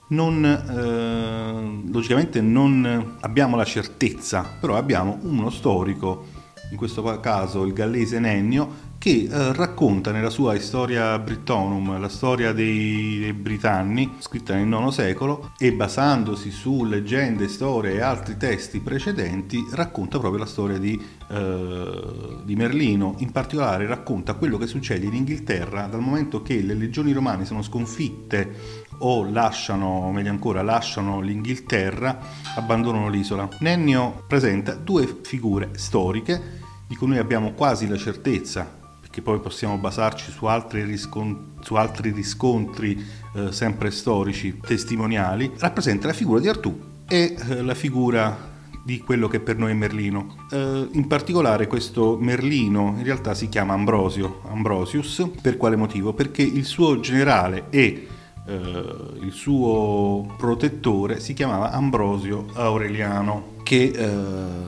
Non, 0.08 0.44
eh, 0.44 1.90
logicamente 1.90 2.42
non 2.42 3.16
abbiamo 3.22 3.56
la 3.56 3.64
certezza, 3.64 4.46
però 4.60 4.76
abbiamo 4.76 5.20
uno 5.22 5.50
storico, 5.50 6.26
in 6.72 6.78
questo 6.78 7.02
caso 7.22 7.66
il 7.66 7.72
gallese 7.72 8.20
Nennio, 8.20 8.90
che 9.02 9.28
eh, 9.28 9.54
racconta 9.54 10.12
nella 10.12 10.30
sua 10.30 10.54
Historia 10.54 11.18
Brittonum 11.18 12.00
la 12.00 12.08
storia 12.08 12.54
dei, 12.54 13.18
dei, 13.18 13.34
Britanni, 13.34 14.18
scritta 14.20 14.54
nel 14.54 14.68
IX 14.68 14.90
secolo, 14.90 15.54
e 15.58 15.74
basandosi 15.74 16.52
su 16.52 16.84
leggende, 16.84 17.48
storie 17.48 17.94
e 17.94 18.02
altri 18.02 18.38
testi 18.38 18.80
precedenti, 18.80 19.58
racconta 19.72 20.20
proprio 20.20 20.42
la 20.42 20.46
storia 20.46 20.78
di, 20.78 21.02
eh, 21.30 22.42
di 22.44 22.56
Merlino. 22.56 23.16
In 23.18 23.32
particolare 23.32 23.88
racconta 23.88 24.36
quello 24.36 24.60
che 24.60 24.68
succede 24.68 25.08
in 25.08 25.16
Inghilterra 25.16 25.88
dal 25.88 26.02
momento 26.02 26.44
che 26.44 26.62
le 26.62 26.76
legioni 26.76 27.12
romane 27.12 27.44
sono 27.46 27.64
sconfitte 27.64 28.54
o 29.00 29.28
lasciano, 29.28 30.12
meglio 30.12 30.30
ancora, 30.30 30.62
lasciano 30.62 31.22
l'Inghilterra, 31.22 32.20
abbandonano 32.56 33.10
l'isola. 33.10 33.50
Nennio 33.62 34.26
presenta 34.28 34.76
due 34.76 35.22
figure 35.24 35.72
storiche 35.74 36.60
di 36.86 36.96
cui 36.96 37.08
noi 37.08 37.18
abbiamo 37.18 37.54
quasi 37.54 37.88
la 37.88 37.98
certezza 37.98 38.78
che 39.12 39.22
poi 39.22 39.40
possiamo 39.40 39.78
basarci 39.78 40.32
su 40.32 40.46
altri, 40.46 40.84
riscon- 40.84 41.58
su 41.62 41.76
altri 41.76 42.12
riscontri 42.12 43.06
eh, 43.36 43.52
sempre 43.52 43.92
storici, 43.92 44.58
testimoniali, 44.58 45.52
rappresenta 45.58 46.08
la 46.08 46.14
figura 46.14 46.40
di 46.40 46.48
Artù 46.48 46.80
e 47.08 47.36
eh, 47.38 47.62
la 47.62 47.76
figura 47.76 48.50
di 48.84 49.00
quello 49.00 49.28
che 49.28 49.40
per 49.40 49.58
noi 49.58 49.72
è 49.72 49.76
Merlino. 49.76 50.48
Eh, 50.50 50.88
in 50.94 51.08
particolare 51.08 51.68
questo 51.68 52.18
Merlino 52.20 52.96
in 52.98 53.04
realtà 53.04 53.34
si 53.34 53.50
chiama 53.50 53.74
Ambrosio, 53.74 54.42
Ambrosius, 54.50 55.30
per 55.42 55.58
quale 55.58 55.76
motivo? 55.76 56.14
Perché 56.14 56.42
il 56.42 56.66
suo 56.66 57.00
generale 57.00 57.66
e 57.70 58.08
eh, 58.46 58.84
il 59.22 59.32
suo 59.32 60.34
protettore 60.38 61.20
si 61.20 61.34
chiamava 61.34 61.72
Ambrosio 61.72 62.48
Aureliano, 62.54 63.56
che 63.64 63.92
eh, 63.96 64.10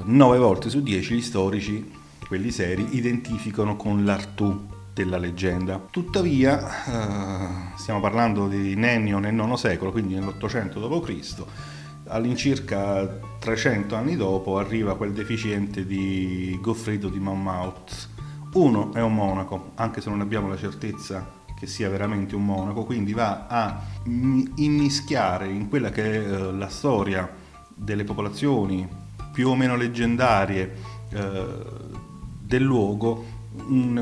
nove 0.04 0.38
volte 0.38 0.70
su 0.70 0.82
dieci 0.84 1.16
gli 1.16 1.22
storici 1.22 2.02
quelli 2.34 2.50
seri, 2.50 2.96
identificano 2.98 3.76
con 3.76 4.04
l'Artù 4.04 4.68
della 4.92 5.20
leggenda. 5.20 5.80
Tuttavia, 5.92 6.66
eh, 6.84 7.78
stiamo 7.78 8.00
parlando 8.00 8.48
di 8.48 8.74
Nennio 8.74 9.20
nel 9.20 9.36
IX 9.36 9.54
secolo, 9.54 9.92
quindi 9.92 10.16
nell'Ottocento 10.16 10.80
d.C., 10.80 11.44
all'incirca 12.08 13.20
300 13.38 13.94
anni 13.94 14.16
dopo 14.16 14.58
arriva 14.58 14.98
quel 14.98 15.14
deficiente 15.14 15.86
di 15.86 16.58
Goffredo 16.60 17.08
di 17.08 17.20
Monmouth. 17.20 18.10
Uno 18.54 18.92
è 18.94 19.02
un 19.02 19.14
monaco, 19.14 19.74
anche 19.76 20.02
se 20.02 20.10
non 20.10 20.20
abbiamo 20.20 20.48
la 20.48 20.58
certezza 20.58 21.42
che 21.56 21.68
sia 21.68 21.88
veramente 21.88 22.34
un 22.34 22.46
monaco, 22.46 22.84
quindi 22.84 23.14
va 23.14 23.46
a 23.46 23.80
immischiare 24.06 25.50
in 25.50 25.70
quella 25.70 25.92
che 25.92 26.04
è 26.04 26.32
eh, 26.32 26.52
la 26.52 26.70
storia 26.70 27.32
delle 27.76 28.04
popolazioni 28.04 28.90
più 29.32 29.50
o 29.50 29.56
meno 29.56 29.76
leggendarie 29.76 30.76
eh, 31.12 31.92
del 32.54 32.62
luogo 32.62 33.42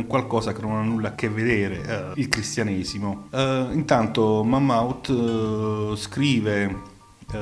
qualcosa 0.08 0.52
che 0.52 0.62
non 0.62 0.76
ha 0.76 0.82
nulla 0.82 1.10
a 1.10 1.16
che 1.16 1.30
vedere 1.30 2.12
uh, 2.14 2.20
il 2.20 2.28
cristianesimo. 2.28 3.28
Uh, 3.32 3.72
intanto 3.72 4.44
Mammout 4.44 5.08
uh, 5.08 5.96
scrive 5.96 6.90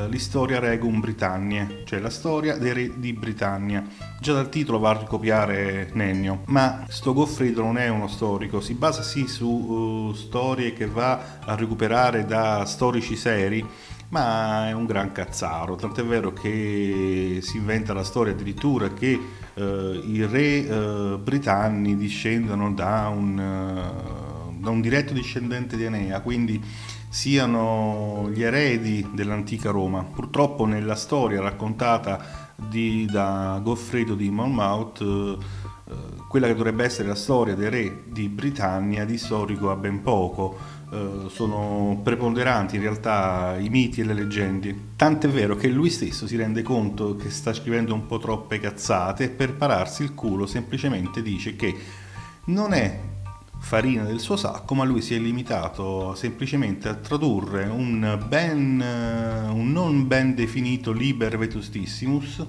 l'Historia 0.07 0.59
Regum 0.59 0.99
Britanniae, 0.99 1.81
cioè 1.85 1.97
la 1.97 2.11
storia 2.11 2.57
dei 2.57 2.73
re 2.73 2.99
di 2.99 3.11
Britannia. 3.11 3.83
Già 4.21 4.33
dal 4.33 4.47
titolo 4.49 4.77
va 4.77 4.91
a 4.91 4.99
ricopiare 4.99 5.89
Nennio, 5.93 6.41
ma 6.45 6.85
sto 6.89 7.11
Goffredo 7.11 7.63
non 7.63 7.79
è 7.79 7.87
uno 7.87 8.07
storico, 8.07 8.61
si 8.61 8.75
basa 8.75 9.01
sì 9.01 9.25
su 9.25 10.13
storie 10.15 10.73
che 10.73 10.85
va 10.85 11.39
a 11.39 11.55
recuperare 11.55 12.23
da 12.25 12.65
storici 12.65 13.15
seri, 13.15 13.65
ma 14.09 14.67
è 14.67 14.73
un 14.73 14.85
gran 14.85 15.11
cazzaro, 15.11 15.75
tant'è 15.75 16.03
vero 16.03 16.33
che 16.33 17.39
si 17.41 17.57
inventa 17.57 17.91
la 17.91 18.03
storia 18.03 18.33
addirittura 18.33 18.89
che 18.93 19.11
eh, 19.11 19.19
i 19.55 20.25
re 20.25 20.67
eh, 20.67 21.17
britanni 21.21 21.95
discendono 21.95 22.71
da 22.73 23.07
un, 23.13 23.39
eh, 23.39 24.53
da 24.59 24.69
un 24.69 24.81
diretto 24.81 25.13
discendente 25.13 25.75
di 25.75 25.83
Enea, 25.83 26.21
quindi 26.21 26.61
siano 27.09 28.29
gli 28.31 28.43
eredi 28.43 29.07
dell'antica 29.13 29.71
Roma. 29.71 30.03
Purtroppo 30.03 30.65
nella 30.65 30.95
storia 30.95 31.41
raccontata 31.41 32.53
di, 32.55 33.05
da 33.09 33.59
Goffredo 33.63 34.15
di 34.15 34.29
Monmouth, 34.29 35.01
eh, 35.01 35.37
quella 36.29 36.45
che 36.45 36.53
dovrebbe 36.53 36.83
essere 36.83 37.07
la 37.07 37.15
storia 37.15 37.55
dei 37.55 37.69
re 37.69 38.03
di 38.05 38.29
Britannia 38.29 39.03
di 39.03 39.17
storico 39.17 39.71
ha 39.71 39.75
ben 39.75 40.03
poco 40.03 40.77
eh, 40.91 41.25
sono 41.27 41.99
preponderanti 42.03 42.75
in 42.75 42.83
realtà 42.83 43.57
i 43.59 43.67
miti 43.69 44.01
e 44.01 44.03
le 44.03 44.13
leggende. 44.13 44.75
Tant'è 44.95 45.27
vero 45.27 45.55
che 45.55 45.67
lui 45.69 45.89
stesso 45.89 46.27
si 46.27 46.35
rende 46.35 46.61
conto 46.61 47.15
che 47.15 47.31
sta 47.31 47.51
scrivendo 47.51 47.95
un 47.95 48.05
po' 48.05 48.19
troppe 48.19 48.59
cazzate 48.59 49.23
e 49.23 49.29
per 49.29 49.55
pararsi 49.55 50.03
il 50.03 50.13
culo 50.13 50.45
semplicemente 50.45 51.23
dice 51.23 51.55
che 51.55 51.75
non 52.45 52.73
è 52.73 52.99
farina 53.59 54.03
del 54.03 54.19
suo 54.19 54.37
sacco, 54.37 54.75
ma 54.75 54.83
lui 54.83 55.01
si 55.01 55.15
è 55.15 55.17
limitato 55.17 56.13
semplicemente 56.13 56.89
a 56.89 56.93
tradurre 56.93 57.65
un, 57.65 58.23
ben, 58.27 58.83
un 59.51 59.71
non 59.71 60.07
ben 60.07 60.35
definito 60.35 60.91
Liber 60.91 61.39
Vetustissimus, 61.39 62.45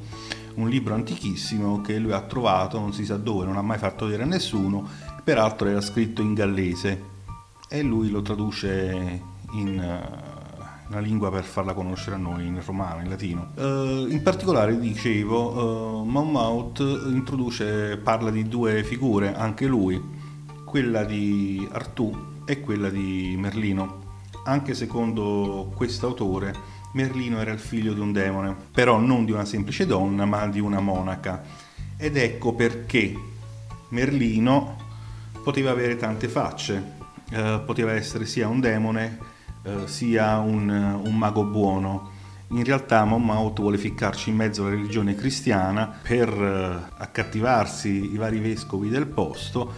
un 0.55 0.69
libro 0.69 0.95
antichissimo 0.95 1.81
che 1.81 1.99
lui 1.99 2.13
ha 2.13 2.21
trovato, 2.23 2.79
non 2.79 2.93
si 2.93 3.05
sa 3.05 3.17
dove, 3.17 3.47
non 3.47 3.57
ha 3.57 3.63
mai 3.63 3.79
fatto 3.79 4.05
vedere 4.07 4.25
a 4.25 4.27
nessuno, 4.27 4.87
peraltro 5.23 5.69
era 5.69 5.81
scritto 5.81 6.23
in 6.23 6.35
gallese 6.35 7.03
e 7.69 7.83
lui 7.83 8.11
lo 8.11 8.21
traduce 8.21 9.23
in 9.53 9.79
uh, 9.79 10.89
una 10.91 10.99
lingua 11.01 11.31
per 11.31 11.45
farla 11.45 11.73
conoscere 11.73 12.17
a 12.17 12.19
noi, 12.19 12.47
in 12.47 12.61
romano, 12.65 13.01
in 13.01 13.09
latino. 13.09 13.53
Uh, 13.55 14.09
in 14.09 14.21
particolare, 14.23 14.79
dicevo, 14.79 16.01
uh, 16.01 16.05
Monmouth 16.05 16.81
introduce, 17.07 17.97
parla 17.97 18.31
di 18.31 18.49
due 18.49 18.83
figure, 18.83 19.35
anche 19.35 19.67
lui, 19.67 20.03
quella 20.65 21.05
di 21.05 21.67
Artù 21.71 22.13
e 22.45 22.61
quella 22.61 22.91
di 22.91 23.37
Merlino. 23.39 24.09
Anche 24.45 24.75
secondo 24.75 25.73
quest'autore, 25.77 26.55
Merlino 26.93 27.41
era 27.41 27.53
il 27.53 27.59
figlio 27.59 27.93
di 27.93 28.01
un 28.01 28.13
demone, 28.13 28.55
però 28.73 28.99
non 28.99 29.25
di 29.25 29.33
una 29.33 29.45
semplice 29.45 29.87
donna, 29.87 30.25
ma 30.25 30.47
di 30.49 30.61
una 30.61 30.81
monaca. 30.81 31.43
Ed 31.97 32.17
ecco 32.17 32.55
perché 32.55 33.15
Merlino 33.91 34.77
poteva 35.43 35.71
avere 35.71 35.97
tante 35.97 36.29
facce, 36.29 36.99
eh, 37.31 37.63
poteva 37.65 37.93
essere 37.93 38.27
sia 38.27 38.49
un 38.49 38.61
demone 38.61 39.19
eh, 39.63 39.87
sia 39.87 40.39
un, 40.39 40.69
un, 40.69 41.17
mago 41.17 41.45
buono. 41.45 42.19
In 42.49 42.65
realtà 42.65 43.05
Monmouth 43.05 43.61
vuole 43.61 43.79
ficcarci 43.79 44.31
in 44.31 44.37
mezzo 44.37 44.63
alla 44.63 44.71
religione 44.71 45.15
cristiana 45.15 45.93
per 46.03 46.29
eh, 46.29 46.93
accattivarsi 46.97 48.13
i 48.13 48.17
vari 48.17 48.39
vescovi 48.39 48.89
del 48.89 49.07
posto 49.07 49.73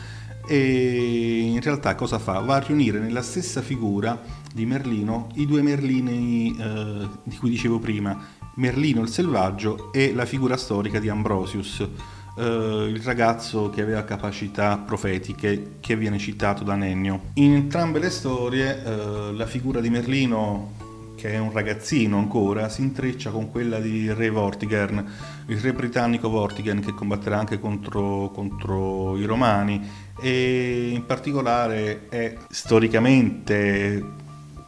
e 0.46 1.40
in 1.52 1.60
realtà 1.60 1.94
cosa 1.94 2.18
fa? 2.18 2.40
Va 2.40 2.56
a 2.56 2.60
riunire 2.60 2.98
nella 2.98 3.22
stessa 3.22 3.62
figura 3.62 4.20
di 4.52 4.66
Merlino 4.66 5.28
i 5.34 5.46
due 5.46 5.62
Merlini 5.62 6.56
eh, 6.58 7.08
di 7.22 7.36
cui 7.36 7.50
dicevo 7.50 7.78
prima, 7.78 8.18
Merlino 8.56 9.00
il 9.00 9.08
selvaggio 9.08 9.92
e 9.92 10.12
la 10.14 10.26
figura 10.26 10.56
storica 10.56 10.98
di 10.98 11.08
Ambrosius 11.08 11.88
Uh, 12.34 12.86
il 12.86 13.02
ragazzo 13.02 13.68
che 13.68 13.82
aveva 13.82 14.04
capacità 14.04 14.78
profetiche 14.78 15.74
che 15.80 15.96
viene 15.96 16.16
citato 16.16 16.64
da 16.64 16.74
Nennio. 16.74 17.24
In 17.34 17.52
entrambe 17.52 17.98
le 17.98 18.08
storie 18.08 18.72
uh, 18.72 19.34
la 19.34 19.44
figura 19.44 19.82
di 19.82 19.90
Merlino 19.90 20.91
che 21.22 21.34
è 21.34 21.38
un 21.38 21.52
ragazzino 21.52 22.18
ancora, 22.18 22.68
si 22.68 22.82
intreccia 22.82 23.30
con 23.30 23.48
quella 23.48 23.78
di 23.78 24.12
Re 24.12 24.28
Vortigern, 24.28 25.08
il 25.46 25.56
re 25.60 25.72
britannico 25.72 26.28
Vortigern 26.28 26.80
che 26.80 26.94
combatterà 26.94 27.38
anche 27.38 27.60
contro, 27.60 28.32
contro 28.34 29.16
i 29.16 29.24
romani 29.24 29.88
e 30.20 30.88
in 30.92 31.06
particolare 31.06 32.08
è 32.08 32.36
storicamente 32.50 34.04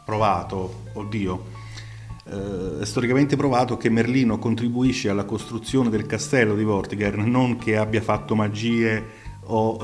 provato, 0.05 0.83
oddio, 0.93 1.45
eh, 2.23 2.79
è 2.79 2.85
storicamente 2.85 3.35
provato 3.35 3.75
che 3.75 3.89
Merlino 3.89 4.39
contribuisce 4.39 5.09
alla 5.09 5.25
costruzione 5.25 5.89
del 5.89 6.05
castello 6.05 6.55
di 6.55 6.63
Vortigern, 6.63 7.29
non 7.29 7.57
che 7.57 7.75
abbia 7.75 8.01
fatto 8.01 8.33
magie 8.33 9.03
o 9.47 9.77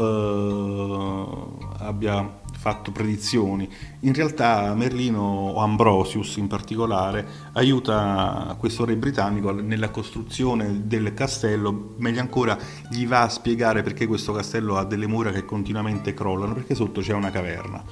eh, 1.68 1.84
abbia 1.84 2.40
fatto 2.62 2.92
predizioni. 2.92 3.68
In 4.02 4.14
realtà 4.14 4.72
Merlino 4.76 5.20
o 5.20 5.62
Ambrosius 5.62 6.36
in 6.38 6.46
particolare 6.46 7.26
aiuta 7.54 8.56
questo 8.60 8.86
re 8.86 8.96
britannico 8.96 9.52
nella 9.52 9.90
costruzione 9.90 10.82
del 10.86 11.16
castello, 11.16 11.96
meglio 11.98 12.22
ancora 12.22 12.56
gli 12.88 13.08
va 13.08 13.24
a 13.24 13.30
spiegare 13.30 13.82
perché 13.82 14.06
questo 14.06 14.32
castello 14.32 14.78
ha 14.78 14.86
delle 14.86 15.08
mura 15.08 15.32
che 15.32 15.44
continuamente 15.44 16.14
crollano, 16.14 16.54
perché 16.54 16.76
sotto 16.76 17.02
c'è 17.02 17.14
una 17.14 17.32
caverna. 17.32 17.84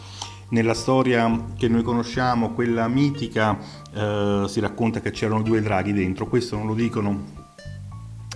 Nella 0.49 0.75
storia 0.75 1.45
che 1.57 1.67
noi 1.67 1.81
conosciamo, 1.81 2.51
quella 2.51 2.87
mitica, 2.87 3.57
eh, 3.91 4.43
si 4.47 4.59
racconta 4.59 5.01
che 5.01 5.09
c'erano 5.09 5.41
due 5.41 5.61
draghi 5.61 5.93
dentro, 5.93 6.27
questo 6.27 6.55
non 6.57 6.67
lo 6.67 6.75
dicono 6.75 7.38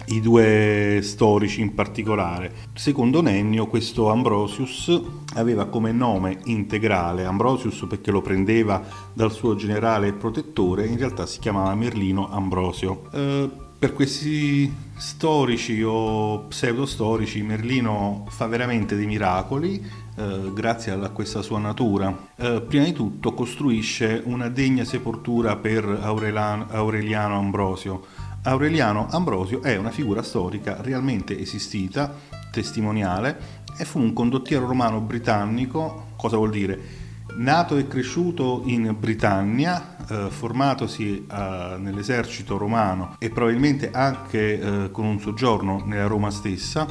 i 0.08 0.20
due 0.20 1.00
storici 1.02 1.62
in 1.62 1.74
particolare. 1.74 2.54
Secondo 2.74 3.22
Nennio 3.22 3.68
questo 3.68 4.10
Ambrosius 4.10 5.02
aveva 5.36 5.66
come 5.66 5.92
nome 5.92 6.40
integrale 6.46 7.26
Ambrosius 7.26 7.86
perché 7.88 8.12
lo 8.12 8.22
prendeva 8.22 8.82
dal 9.14 9.32
suo 9.32 9.56
generale 9.56 10.14
protettore, 10.14 10.86
in 10.86 10.98
realtà 10.98 11.26
si 11.26 11.40
chiamava 11.40 11.74
Merlino 11.76 12.30
Ambrosio. 12.30 13.10
Eh, 13.12 13.50
per 13.84 13.94
questi 13.94 14.74
storici 14.96 15.84
o 15.84 16.46
pseudostorici 16.48 17.42
Merlino 17.42 18.26
fa 18.30 18.48
veramente 18.48 18.96
dei 18.96 19.06
miracoli 19.06 19.84
eh, 20.16 20.52
grazie 20.54 20.92
a 20.92 21.10
questa 21.10 21.42
sua 21.42 21.60
natura. 21.60 22.16
Eh, 22.36 22.62
prima 22.66 22.86
di 22.86 22.94
tutto 22.94 23.34
costruisce 23.34 24.22
una 24.26 24.48
degna 24.50 24.84
sepoltura 24.84 25.56
per 25.56 25.84
Aureliano, 25.86 26.68
Aureliano 26.70 27.38
Ambrosio 27.38 28.06
Aureliano 28.46 29.08
Ambrosio 29.10 29.62
è 29.62 29.78
una 29.78 29.90
figura 29.90 30.22
storica 30.22 30.82
realmente 30.82 31.40
esistita, 31.40 32.14
testimoniale, 32.52 33.62
e 33.78 33.86
fu 33.86 34.00
un 34.00 34.12
condottiero 34.12 34.68
romano 34.68 35.00
britannico, 35.00 36.08
cosa 36.18 36.36
vuol 36.36 36.50
dire? 36.50 37.02
Nato 37.38 37.78
e 37.78 37.88
cresciuto 37.88 38.64
in 38.66 38.94
Britannia, 39.00 39.96
eh, 40.08 40.30
formatosi 40.30 41.26
eh, 41.26 41.76
nell'esercito 41.80 42.58
romano 42.58 43.16
e 43.18 43.30
probabilmente 43.30 43.92
anche 43.92 44.60
eh, 44.60 44.92
con 44.92 45.06
un 45.06 45.20
soggiorno 45.22 45.82
nella 45.86 46.08
Roma 46.08 46.30
stessa, 46.30 46.86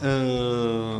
eh, 0.00 0.98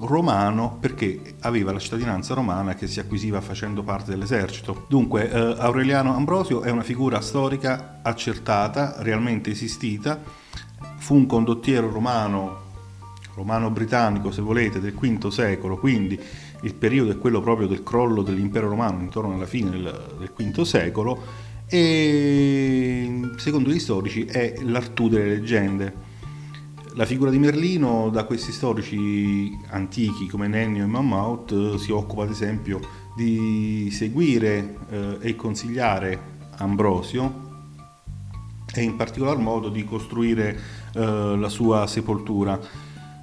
romano 0.00 0.76
perché 0.80 1.36
aveva 1.40 1.72
la 1.72 1.78
cittadinanza 1.78 2.34
romana 2.34 2.74
che 2.74 2.86
si 2.86 3.00
acquisiva 3.00 3.40
facendo 3.40 3.82
parte 3.82 4.10
dell'esercito. 4.10 4.86
Dunque 4.88 5.30
eh, 5.30 5.56
Aureliano 5.58 6.14
Ambrosio 6.14 6.62
è 6.62 6.70
una 6.70 6.82
figura 6.82 7.20
storica 7.20 8.00
accertata, 8.02 8.96
realmente 8.98 9.50
esistita, 9.50 10.20
fu 10.96 11.14
un 11.14 11.26
condottiero 11.26 11.90
romano, 11.90 12.62
romano-britannico 13.34 14.30
se 14.30 14.42
volete, 14.42 14.80
del 14.80 14.94
V 14.94 15.28
secolo, 15.28 15.78
quindi 15.78 16.20
il 16.62 16.74
periodo 16.74 17.12
è 17.12 17.18
quello 17.18 17.40
proprio 17.40 17.66
del 17.66 17.82
crollo 17.82 18.22
dell'impero 18.22 18.68
romano 18.68 19.00
intorno 19.00 19.34
alla 19.34 19.46
fine 19.46 19.70
del, 19.70 20.16
del 20.18 20.30
V 20.50 20.60
secolo. 20.62 21.52
E 21.66 23.30
secondo 23.36 23.70
gli 23.70 23.78
storici 23.78 24.26
è 24.26 24.54
l'Artù 24.62 25.08
delle 25.08 25.28
leggende 25.28 26.12
la 26.96 27.06
figura 27.06 27.30
di 27.30 27.38
Merlino 27.38 28.08
da 28.08 28.24
questi 28.24 28.52
storici 28.52 29.56
antichi 29.70 30.26
come 30.28 30.46
Nennio 30.46 30.84
e 30.84 30.86
Mammout 30.86 31.52
eh, 31.52 31.78
si 31.78 31.90
occupa 31.90 32.22
ad 32.22 32.30
esempio 32.30 32.80
di 33.16 33.88
seguire 33.90 34.76
eh, 34.90 35.18
e 35.20 35.36
consigliare 35.36 36.32
Ambrosio 36.58 37.42
e 38.72 38.82
in 38.82 38.96
particolar 38.96 39.38
modo 39.38 39.68
di 39.68 39.84
costruire 39.84 40.58
eh, 40.92 41.36
la 41.36 41.48
sua 41.48 41.86
sepoltura. 41.86 42.58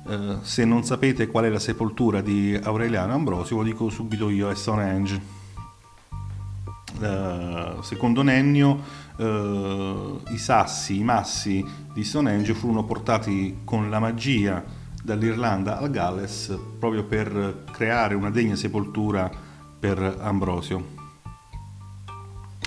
Eh, 0.07 0.38
se 0.41 0.65
non 0.65 0.84
sapete 0.84 1.27
qual 1.27 1.45
è 1.45 1.49
la 1.49 1.60
sepoltura 1.60 2.21
di 2.21 2.57
Aureliano 2.62 3.13
Ambrosio, 3.13 3.57
lo 3.57 3.63
dico 3.63 3.89
subito 3.89 4.29
io, 4.29 4.49
è 4.49 4.55
Stonehenge. 4.55 5.39
Eh, 7.01 7.75
secondo 7.81 8.21
Nennio 8.21 8.79
uh, 9.21 10.21
i 10.29 10.38
sassi, 10.38 10.99
i 10.99 11.03
massi 11.03 11.65
di 11.93 12.03
Stonehenge 12.03 12.53
furono 12.53 12.84
portati 12.84 13.60
con 13.63 13.89
la 13.89 13.99
magia 13.99 14.63
dall'Irlanda 15.03 15.79
al 15.79 15.89
Galles 15.89 16.57
proprio 16.79 17.03
per 17.03 17.63
creare 17.71 18.15
una 18.15 18.29
degna 18.29 18.55
sepoltura 18.55 19.29
per 19.79 20.17
Ambrosio. 20.21 20.99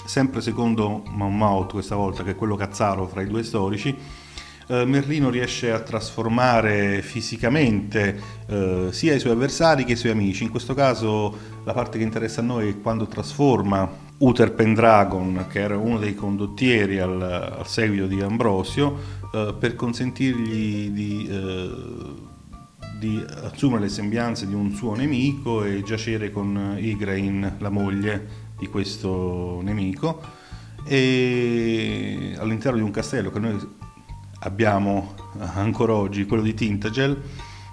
Sempre 0.07 0.41
secondo 0.41 1.03
Monmouth, 1.07 1.73
questa 1.73 1.97
volta 1.97 2.23
che 2.23 2.33
è 2.33 2.35
quello 2.35 2.57
cazzaro 2.57 3.07
fra 3.07 3.23
i 3.23 3.27
due 3.27 3.43
storici, 3.43 3.97
eh, 4.67 4.85
Merlino 4.85 5.31
riesce 5.31 5.73
a 5.73 5.81
trasformare 5.81 7.03
fisicamente 7.03 8.21
eh, 8.47 8.89
sia 8.91 9.15
i 9.15 9.21
suoi 9.21 9.33
avversari 9.33 9.85
che 9.85 9.93
i 9.93 9.97
suoi 9.97 10.13
amici. 10.13 10.43
In 10.43 10.51
questo 10.51 10.75
caso 10.75 11.37
la 11.65 11.73
parte 11.73 11.99
che 11.99 12.05
interessa 12.05 12.41
a 12.41 12.45
noi 12.45 12.71
è 12.71 12.81
quando 12.81 13.07
trasforma 13.07 14.04
Uther 14.19 14.53
Pendragon, 14.53 15.47
che 15.49 15.61
era 15.61 15.77
uno 15.77 15.99
dei 15.99 16.15
condottieri 16.15 16.99
al, 16.99 17.21
al 17.21 17.67
seguito 17.67 18.07
di 18.07 18.21
Ambrosio, 18.21 19.23
eh, 19.33 19.55
per 19.59 19.75
consentirgli 19.75 20.91
di, 20.91 21.27
eh, 21.29 21.71
di, 22.99 23.25
assumere 23.43 23.83
le 23.83 23.89
sembianze 23.89 24.47
di 24.47 24.55
un 24.55 24.73
suo 24.73 24.95
nemico 24.95 25.65
e 25.65 25.83
giacere 25.83 26.31
con 26.31 26.77
Igraine, 26.79 27.57
la 27.59 27.71
moglie 27.71 28.43
di 28.57 28.69
questo 28.69 29.61
nemico, 29.63 30.23
e 30.87 32.35
all'interno 32.39 32.79
di 32.79 32.85
un 32.85 32.93
castello 32.93 33.31
che 33.31 33.39
noi 33.41 33.59
abbiamo 34.41 35.15
ancora 35.39 35.95
oggi, 35.95 36.27
quello 36.27 36.43
di 36.43 36.55
Tintagel, 36.55 37.21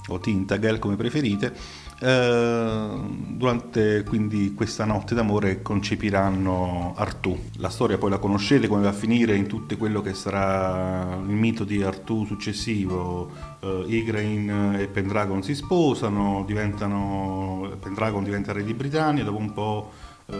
o 0.08 0.20
Tintagel 0.20 0.80
come 0.80 0.96
preferite, 0.96 1.54
durante 2.02 4.04
quindi 4.04 4.56
questa 4.56 4.86
notte 4.86 5.14
d'amore 5.14 5.62
concepiranno 5.62 6.96
Artù. 6.98 7.38
La 7.58 7.70
storia 7.70 8.00
poi 8.00 8.10
la 8.10 8.18
conoscete 8.18 8.68
come 8.68 8.82
va 8.82 8.90
a 8.90 8.94
finire 8.94 9.36
in 9.36 9.46
tutto 9.46 9.78
quello 9.78 10.02
che 10.02 10.16
sarà 10.16 11.20
il 11.22 11.36
mito 11.36 11.64
di 11.64 11.84
Artù 11.84 12.26
successivo. 12.26 13.30
Uh, 13.60 13.84
Igraine 13.86 14.82
e 14.82 14.88
Pendragon 14.88 15.44
si 15.44 15.54
sposano, 15.54 16.44
Pendragon 16.44 18.24
diventa 18.24 18.52
re 18.52 18.64
di 18.64 18.74
Britannia, 18.74 19.24
dopo 19.24 19.38
un 19.38 19.54
po' 19.54 19.92
uh, 20.26 20.34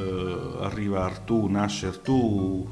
arriva 0.62 1.04
Artù, 1.04 1.46
nasce 1.46 1.88
Artù, 1.88 2.68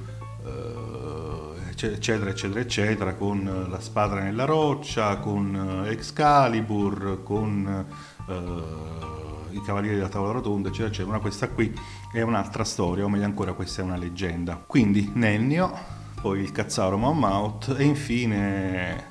eccetera, 1.87 2.29
eccetera, 2.29 2.59
eccetera, 2.59 3.13
con 3.15 3.67
la 3.69 3.79
spada 3.79 4.15
nella 4.15 4.45
roccia, 4.45 5.17
con 5.17 5.85
Excalibur, 5.87 7.21
con 7.23 7.85
uh, 8.25 9.53
i 9.53 9.61
Cavalieri 9.61 9.95
della 9.95 10.09
Tavola 10.09 10.33
Rotonda, 10.33 10.69
eccetera, 10.69 10.89
eccetera. 10.89 11.15
Ma 11.15 11.21
questa 11.21 11.49
qui 11.49 11.73
è 12.11 12.21
un'altra 12.21 12.63
storia, 12.63 13.05
o 13.05 13.09
meglio 13.09 13.25
ancora 13.25 13.53
questa 13.53 13.81
è 13.81 13.85
una 13.85 13.97
leggenda. 13.97 14.61
Quindi 14.65 15.11
Nennio, 15.13 15.77
poi 16.21 16.41
il 16.41 16.51
Cazzaro 16.51 16.97
Monmouth 16.97 17.75
e 17.77 17.83
infine 17.83 19.03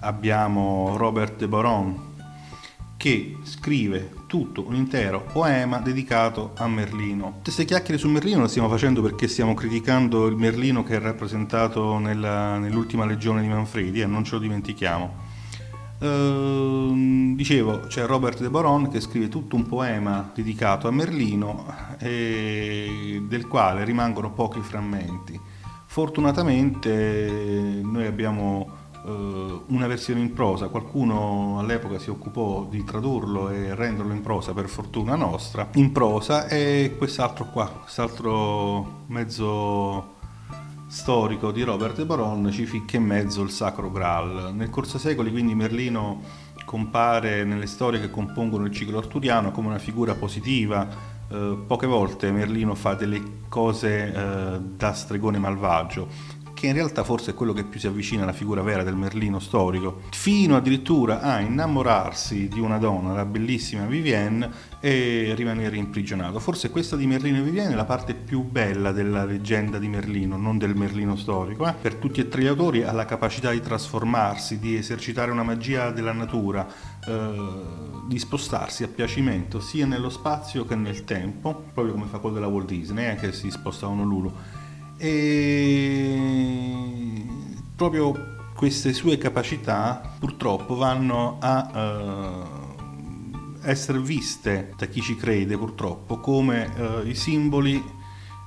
abbiamo 0.00 0.96
Robert 0.96 1.36
de 1.36 1.48
Boron 1.48 2.06
che 2.96 3.36
scrive 3.44 4.17
tutto 4.28 4.62
un 4.68 4.74
intero 4.74 5.24
poema 5.32 5.78
dedicato 5.78 6.52
a 6.56 6.68
Merlino. 6.68 7.40
Queste 7.42 7.64
chiacchiere 7.64 7.98
su 7.98 8.08
Merlino 8.08 8.42
le 8.42 8.48
stiamo 8.48 8.68
facendo 8.68 9.00
perché 9.00 9.26
stiamo 9.26 9.54
criticando 9.54 10.26
il 10.26 10.36
Merlino 10.36 10.84
che 10.84 10.96
è 10.96 11.00
rappresentato 11.00 11.98
nella, 11.98 12.58
nell'ultima 12.58 13.06
legione 13.06 13.40
di 13.40 13.48
Manfredi 13.48 14.00
e 14.00 14.02
eh, 14.02 14.06
non 14.06 14.24
ce 14.24 14.34
lo 14.34 14.40
dimentichiamo. 14.40 15.26
Ehm, 16.00 17.34
dicevo, 17.34 17.80
c'è 17.88 18.04
Robert 18.04 18.40
de 18.40 18.50
Boron 18.50 18.90
che 18.90 19.00
scrive 19.00 19.28
tutto 19.28 19.56
un 19.56 19.66
poema 19.66 20.30
dedicato 20.34 20.86
a 20.86 20.90
Merlino 20.90 21.64
del 21.98 23.46
quale 23.48 23.84
rimangono 23.84 24.30
pochi 24.30 24.60
frammenti. 24.60 25.40
Fortunatamente 25.86 27.80
noi 27.82 28.04
abbiamo 28.04 28.77
una 29.08 29.86
versione 29.86 30.20
in 30.20 30.32
prosa, 30.32 30.68
qualcuno 30.68 31.58
all'epoca 31.58 31.98
si 31.98 32.10
occupò 32.10 32.66
di 32.68 32.84
tradurlo 32.84 33.50
e 33.50 33.74
renderlo 33.74 34.12
in 34.12 34.20
prosa, 34.20 34.52
per 34.52 34.68
fortuna 34.68 35.14
nostra, 35.14 35.68
in 35.74 35.92
prosa 35.92 36.46
e 36.48 36.94
quest'altro 36.96 37.46
qua, 37.46 37.66
quest'altro 37.66 39.04
mezzo 39.06 40.16
storico 40.88 41.52
di 41.52 41.62
Robert 41.62 42.02
Baron 42.06 42.50
ci 42.50 42.64
ficca 42.64 42.96
in 42.96 43.04
mezzo 43.04 43.42
il 43.42 43.50
Sacro 43.50 43.90
Graal. 43.90 44.54
Nel 44.54 44.70
corso 44.70 44.92
dei 44.92 45.10
secoli 45.10 45.30
quindi 45.30 45.54
Merlino 45.54 46.22
compare 46.64 47.44
nelle 47.44 47.66
storie 47.66 48.00
che 48.00 48.10
compongono 48.10 48.64
il 48.64 48.72
ciclo 48.72 48.98
arturiano 48.98 49.50
come 49.50 49.68
una 49.68 49.78
figura 49.78 50.14
positiva. 50.14 51.16
Eh, 51.30 51.58
poche 51.66 51.86
volte 51.86 52.30
Merlino 52.30 52.74
fa 52.74 52.94
delle 52.94 53.22
cose 53.48 54.12
eh, 54.12 54.60
da 54.60 54.92
stregone 54.94 55.38
malvagio 55.38 56.08
che 56.58 56.66
in 56.66 56.72
realtà 56.72 57.04
forse 57.04 57.30
è 57.30 57.34
quello 57.34 57.52
che 57.52 57.62
più 57.62 57.78
si 57.78 57.86
avvicina 57.86 58.24
alla 58.24 58.32
figura 58.32 58.62
vera 58.62 58.82
del 58.82 58.96
Merlino 58.96 59.38
storico, 59.38 60.00
fino 60.10 60.56
addirittura 60.56 61.20
a 61.20 61.38
innamorarsi 61.38 62.48
di 62.48 62.58
una 62.58 62.78
donna, 62.78 63.12
la 63.12 63.24
bellissima 63.24 63.86
Vivienne, 63.86 64.50
e 64.80 65.34
rimanere 65.36 65.76
imprigionato. 65.76 66.40
Forse 66.40 66.70
questa 66.70 66.96
di 66.96 67.06
Merlino 67.06 67.38
e 67.38 67.42
Vivienne 67.42 67.74
è 67.74 67.76
la 67.76 67.84
parte 67.84 68.14
più 68.14 68.42
bella 68.42 68.90
della 68.90 69.24
leggenda 69.24 69.78
di 69.78 69.86
Merlino, 69.86 70.36
non 70.36 70.58
del 70.58 70.74
Merlino 70.74 71.14
storico. 71.14 71.64
Eh? 71.68 71.74
Per 71.80 71.94
tutti 71.94 72.20
e 72.20 72.28
tre 72.28 72.42
gli 72.42 72.46
autori 72.48 72.82
ha 72.82 72.90
la 72.90 73.04
capacità 73.04 73.52
di 73.52 73.60
trasformarsi, 73.60 74.58
di 74.58 74.74
esercitare 74.74 75.30
una 75.30 75.44
magia 75.44 75.92
della 75.92 76.12
natura, 76.12 76.66
eh, 77.06 77.60
di 78.08 78.18
spostarsi 78.18 78.82
a 78.82 78.88
piacimento 78.88 79.60
sia 79.60 79.86
nello 79.86 80.10
spazio 80.10 80.64
che 80.64 80.74
nel 80.74 81.04
tempo, 81.04 81.66
proprio 81.72 81.94
come 81.94 82.06
fa 82.06 82.18
quello 82.18 82.34
della 82.34 82.48
Walt 82.48 82.66
Disney, 82.66 83.12
eh, 83.12 83.14
che 83.14 83.32
si 83.32 83.48
sposta 83.48 83.86
a 83.86 83.90
Honolulu 83.90 84.32
e 84.98 86.18
proprio 87.76 88.36
queste 88.56 88.92
sue 88.92 89.16
capacità 89.18 90.16
purtroppo 90.18 90.74
vanno 90.74 91.36
a 91.38 91.70
uh, 91.72 93.60
essere 93.62 94.00
viste 94.00 94.74
da 94.76 94.86
chi 94.86 95.00
ci 95.00 95.14
crede 95.14 95.56
purtroppo 95.56 96.18
come 96.18 96.68
uh, 96.76 97.06
i 97.06 97.14
simboli 97.14 97.80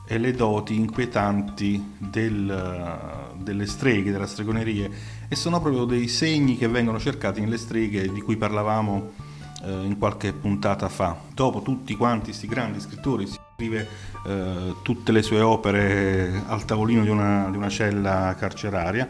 e 0.06 0.18
le 0.18 0.34
doti 0.34 0.76
inquietanti 0.76 1.94
del, 1.98 3.34
uh, 3.38 3.42
delle 3.42 3.66
streghe, 3.66 4.12
della 4.12 4.28
stregoneria 4.28 4.90
e 5.30 5.36
sono 5.38 5.62
proprio 5.62 5.86
dei 5.86 6.10
segni 6.10 6.58
che 6.58 6.68
vengono 6.68 7.00
cercati 7.00 7.40
nelle 7.40 7.58
streghe 7.58 8.12
di 8.12 8.22
cui 8.22 8.36
parlavamo 8.36 9.30
in 9.64 9.96
qualche 10.00 10.34
puntata 10.34 10.90
fa. 10.90 11.16
Dopo 11.36 11.62
tutti 11.62 11.96
quanti 11.96 12.32
questi 12.32 12.48
grandi 12.48 12.80
scrittori 12.80 13.28
scrive 13.62 13.88
eh, 14.26 14.76
tutte 14.82 15.12
le 15.12 15.22
sue 15.22 15.40
opere 15.42 16.42
al 16.48 16.66
tavolino 16.66 17.04
di 17.04 17.10
una, 17.10 17.48
di 17.52 17.58
una, 17.58 17.70
cella 17.70 18.36
carceraria, 18.38 19.08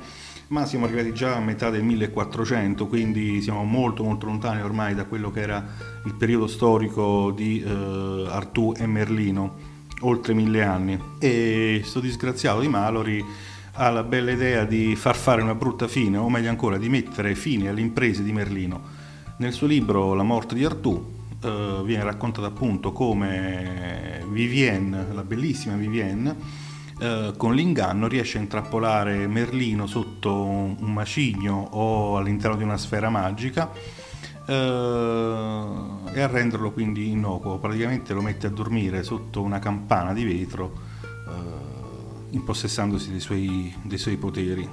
ma 0.47 0.65
siamo 0.65 0.85
arrivati 0.85 1.13
già 1.13 1.37
a 1.37 1.39
metà 1.39 1.69
del 1.69 1.83
1400, 1.83 2.87
quindi 2.87 3.41
siamo 3.41 3.63
molto 3.63 4.03
molto 4.03 4.25
lontani 4.25 4.61
ormai 4.61 4.93
da 4.93 5.05
quello 5.05 5.31
che 5.31 5.39
era 5.39 5.65
il 6.03 6.13
periodo 6.15 6.47
storico 6.47 7.31
di 7.31 7.63
eh, 7.63 8.25
Artù 8.29 8.73
e 8.75 8.85
Merlino, 8.85 9.55
oltre 10.01 10.33
mille 10.33 10.63
anni. 10.63 10.99
E 11.17 11.81
sto 11.85 12.01
disgraziato 12.01 12.59
di 12.59 12.67
Mallory 12.67 13.23
ha 13.75 13.89
la 13.89 14.03
bella 14.03 14.31
idea 14.31 14.65
di 14.65 14.97
far 14.97 15.15
fare 15.15 15.41
una 15.41 15.55
brutta 15.55 15.87
fine, 15.87 16.17
o 16.17 16.29
meglio 16.29 16.49
ancora 16.49 16.77
di 16.77 16.89
mettere 16.89 17.35
fine 17.35 17.69
alle 17.69 17.79
imprese 17.79 18.21
di 18.21 18.33
Merlino. 18.33 18.99
Nel 19.37 19.53
suo 19.53 19.65
libro 19.65 20.13
La 20.13 20.23
morte 20.23 20.55
di 20.55 20.65
Artù 20.65 21.19
eh, 21.41 21.81
viene 21.83 22.03
raccontata 22.03 22.47
appunto 22.47 22.91
come 22.91 24.23
Vivienne, 24.29 25.07
la 25.11 25.23
bellissima 25.23 25.75
Vivienne, 25.75 26.35
eh, 26.99 27.33
con 27.35 27.55
l'inganno 27.55 28.07
riesce 28.07 28.37
a 28.37 28.41
intrappolare 28.41 29.27
Merlino 29.27 29.87
sotto 29.87 30.43
un, 30.43 30.75
macigno 30.93 31.69
o 31.71 32.17
all'interno 32.17 32.55
di 32.57 32.63
una 32.63 32.77
sfera 32.77 33.09
magica 33.09 33.71
eh, 34.45 34.53
e 36.13 36.21
a 36.21 36.27
renderlo 36.27 36.71
quindi 36.71 37.09
innocuo. 37.09 37.57
Praticamente 37.57 38.13
lo 38.13 38.21
mette 38.21 38.47
a 38.47 38.51
dormire 38.51 39.01
sotto 39.01 39.41
una 39.41 39.57
campana 39.57 40.13
di 40.13 40.23
vetro, 40.23 40.73
eh, 41.01 42.35
impossessandosi 42.35 43.09
dei 43.09 43.19
suoi, 43.19 43.75
dei 43.81 43.97
suoi 43.97 44.17
poteri. 44.17 44.69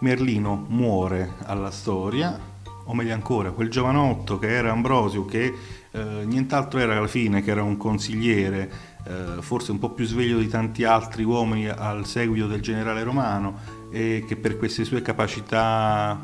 Merlino 0.00 0.66
muore 0.68 1.36
alla 1.44 1.70
storia, 1.70 2.38
o 2.84 2.94
meglio 2.94 3.14
ancora, 3.14 3.50
quel 3.50 3.70
giovanotto 3.70 4.38
che 4.38 4.48
era 4.48 4.70
Ambrosio, 4.70 5.24
che 5.24 5.54
eh, 5.90 6.02
nient'altro 6.24 6.78
era 6.78 6.96
alla 6.96 7.06
fine 7.06 7.42
che 7.42 7.50
era 7.50 7.62
un 7.62 7.76
consigliere, 7.76 8.70
eh, 9.06 9.40
forse 9.42 9.70
un 9.70 9.78
po' 9.78 9.90
più 9.90 10.04
sveglio 10.04 10.38
di 10.38 10.48
tanti 10.48 10.84
altri 10.84 11.24
uomini 11.24 11.68
al 11.68 12.06
seguito 12.06 12.46
del 12.46 12.60
generale 12.60 13.02
romano, 13.02 13.82
e 13.90 14.24
che 14.26 14.36
per 14.36 14.56
queste 14.58 14.84
sue 14.84 15.02
capacità, 15.02 16.18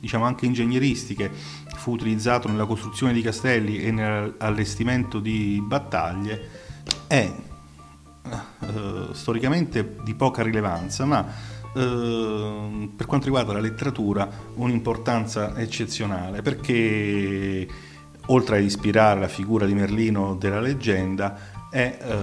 diciamo 0.00 0.24
anche 0.24 0.46
ingegneristiche, 0.46 1.30
fu 1.76 1.92
utilizzato 1.92 2.48
nella 2.48 2.66
costruzione 2.66 3.12
di 3.12 3.22
castelli 3.22 3.82
e 3.82 3.90
nell'allestimento 3.90 5.20
di 5.20 5.62
battaglie, 5.64 6.48
è 7.06 7.30
eh, 8.60 9.08
storicamente 9.12 9.96
di 10.02 10.14
poca 10.14 10.42
rilevanza, 10.42 11.04
ma 11.04 11.52
Ehm, 11.76 12.92
per 12.96 13.06
quanto 13.06 13.26
riguarda 13.26 13.52
la 13.52 13.60
letteratura 13.60 14.28
un'importanza 14.54 15.56
eccezionale 15.56 16.40
perché 16.40 17.66
oltre 18.26 18.56
a 18.56 18.60
ispirare 18.60 19.18
la 19.18 19.28
figura 19.28 19.66
di 19.66 19.74
Merlino 19.74 20.36
della 20.36 20.60
leggenda 20.60 21.68
è 21.70 21.98
eh, 22.00 22.16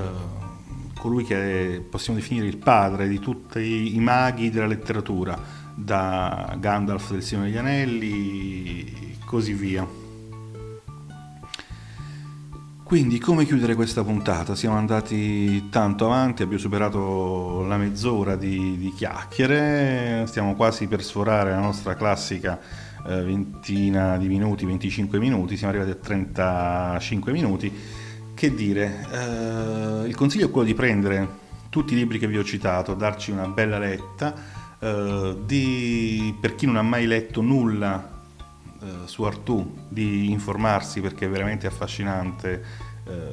colui 0.97 1.25
che 1.25 1.75
è, 1.75 1.79
possiamo 1.81 2.19
definire 2.19 2.47
il 2.47 2.57
padre 2.57 3.09
di 3.09 3.19
tutti 3.19 3.93
i 3.93 3.99
maghi 3.99 4.49
della 4.49 4.67
letteratura 4.67 5.37
da 5.75 6.55
Gandalf 6.57 7.11
del 7.11 7.23
Signore 7.23 7.47
degli 7.47 7.57
Anelli 7.57 8.85
e 8.85 9.17
così 9.25 9.53
via. 9.53 10.00
Quindi 12.91 13.19
come 13.19 13.45
chiudere 13.45 13.73
questa 13.73 14.03
puntata? 14.03 14.53
Siamo 14.53 14.75
andati 14.75 15.69
tanto 15.69 16.03
avanti, 16.03 16.41
abbiamo 16.41 16.61
superato 16.61 17.63
la 17.63 17.77
mezz'ora 17.77 18.35
di, 18.35 18.75
di 18.77 18.91
chiacchiere, 18.93 20.25
stiamo 20.27 20.55
quasi 20.55 20.87
per 20.87 21.01
sforare 21.01 21.51
la 21.51 21.59
nostra 21.61 21.95
classica 21.95 22.59
eh, 23.07 23.21
ventina 23.23 24.17
di 24.17 24.27
minuti, 24.27 24.65
25 24.65 25.19
minuti, 25.19 25.55
siamo 25.55 25.71
arrivati 25.71 25.97
a 25.97 26.01
35 26.01 27.31
minuti. 27.31 27.73
Che 28.33 28.53
dire, 28.53 29.07
eh, 29.09 30.07
il 30.09 30.15
consiglio 30.17 30.47
è 30.47 30.51
quello 30.51 30.67
di 30.67 30.73
prendere 30.73 31.27
tutti 31.69 31.93
i 31.93 31.95
libri 31.95 32.19
che 32.19 32.27
vi 32.27 32.37
ho 32.37 32.43
citato, 32.43 32.93
darci 32.93 33.31
una 33.31 33.47
bella 33.47 33.79
letta, 33.79 34.35
eh, 34.77 35.37
di, 35.45 36.35
per 36.41 36.55
chi 36.55 36.65
non 36.65 36.75
ha 36.75 36.81
mai 36.81 37.07
letto 37.07 37.39
nulla 37.39 38.10
su 39.05 39.23
Artù 39.23 39.77
di 39.87 40.31
informarsi 40.31 41.01
perché 41.01 41.25
è 41.25 41.29
veramente 41.29 41.67
affascinante 41.67 42.63
eh, 43.07 43.31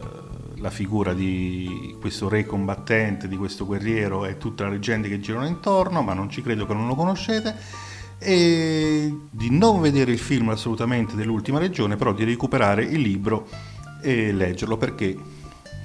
la 0.56 0.70
figura 0.70 1.14
di 1.14 1.96
questo 2.00 2.28
re 2.28 2.44
combattente, 2.44 3.28
di 3.28 3.36
questo 3.36 3.64
guerriero 3.64 4.24
e 4.24 4.36
tutte 4.36 4.64
le 4.64 4.70
leggende 4.70 5.08
che 5.08 5.20
girano 5.20 5.46
intorno, 5.46 6.02
ma 6.02 6.14
non 6.14 6.28
ci 6.28 6.42
credo 6.42 6.66
che 6.66 6.74
non 6.74 6.86
lo 6.86 6.94
conoscete. 6.94 7.54
E 8.18 9.16
di 9.30 9.50
non 9.50 9.80
vedere 9.80 10.10
il 10.10 10.18
film 10.18 10.48
assolutamente 10.48 11.14
dell'ultima 11.14 11.60
regione, 11.60 11.94
però 11.94 12.12
di 12.12 12.24
recuperare 12.24 12.82
il 12.82 13.00
libro 13.00 13.46
e 14.02 14.32
leggerlo 14.32 14.76
perché 14.76 15.16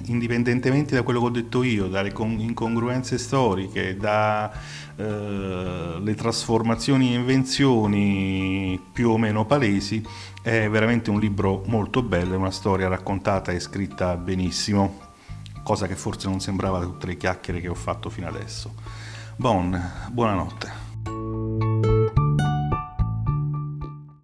indipendentemente 0.06 0.94
da 0.94 1.02
quello 1.02 1.20
che 1.20 1.26
ho 1.26 1.30
detto 1.30 1.62
io, 1.62 1.88
dalle 1.88 2.12
incongruenze 2.16 3.18
storiche, 3.18 3.96
dalle 3.96 4.50
eh, 4.96 6.14
trasformazioni 6.14 7.12
e 7.12 7.18
invenzioni 7.18 8.80
più 8.92 9.10
o 9.10 9.18
meno 9.18 9.44
palesi, 9.46 10.04
è 10.42 10.68
veramente 10.68 11.10
un 11.10 11.18
libro 11.18 11.62
molto 11.66 12.02
bello, 12.02 12.34
è 12.34 12.36
una 12.36 12.50
storia 12.50 12.88
raccontata 12.88 13.52
e 13.52 13.60
scritta 13.60 14.16
benissimo, 14.16 15.00
cosa 15.62 15.86
che 15.86 15.96
forse 15.96 16.28
non 16.28 16.40
sembrava 16.40 16.78
da 16.78 16.84
tutte 16.84 17.06
le 17.06 17.16
chiacchiere 17.16 17.60
che 17.60 17.68
ho 17.68 17.74
fatto 17.74 18.10
fino 18.10 18.28
adesso. 18.28 18.72
Bon, 19.36 19.80
buonanotte. 20.10 20.83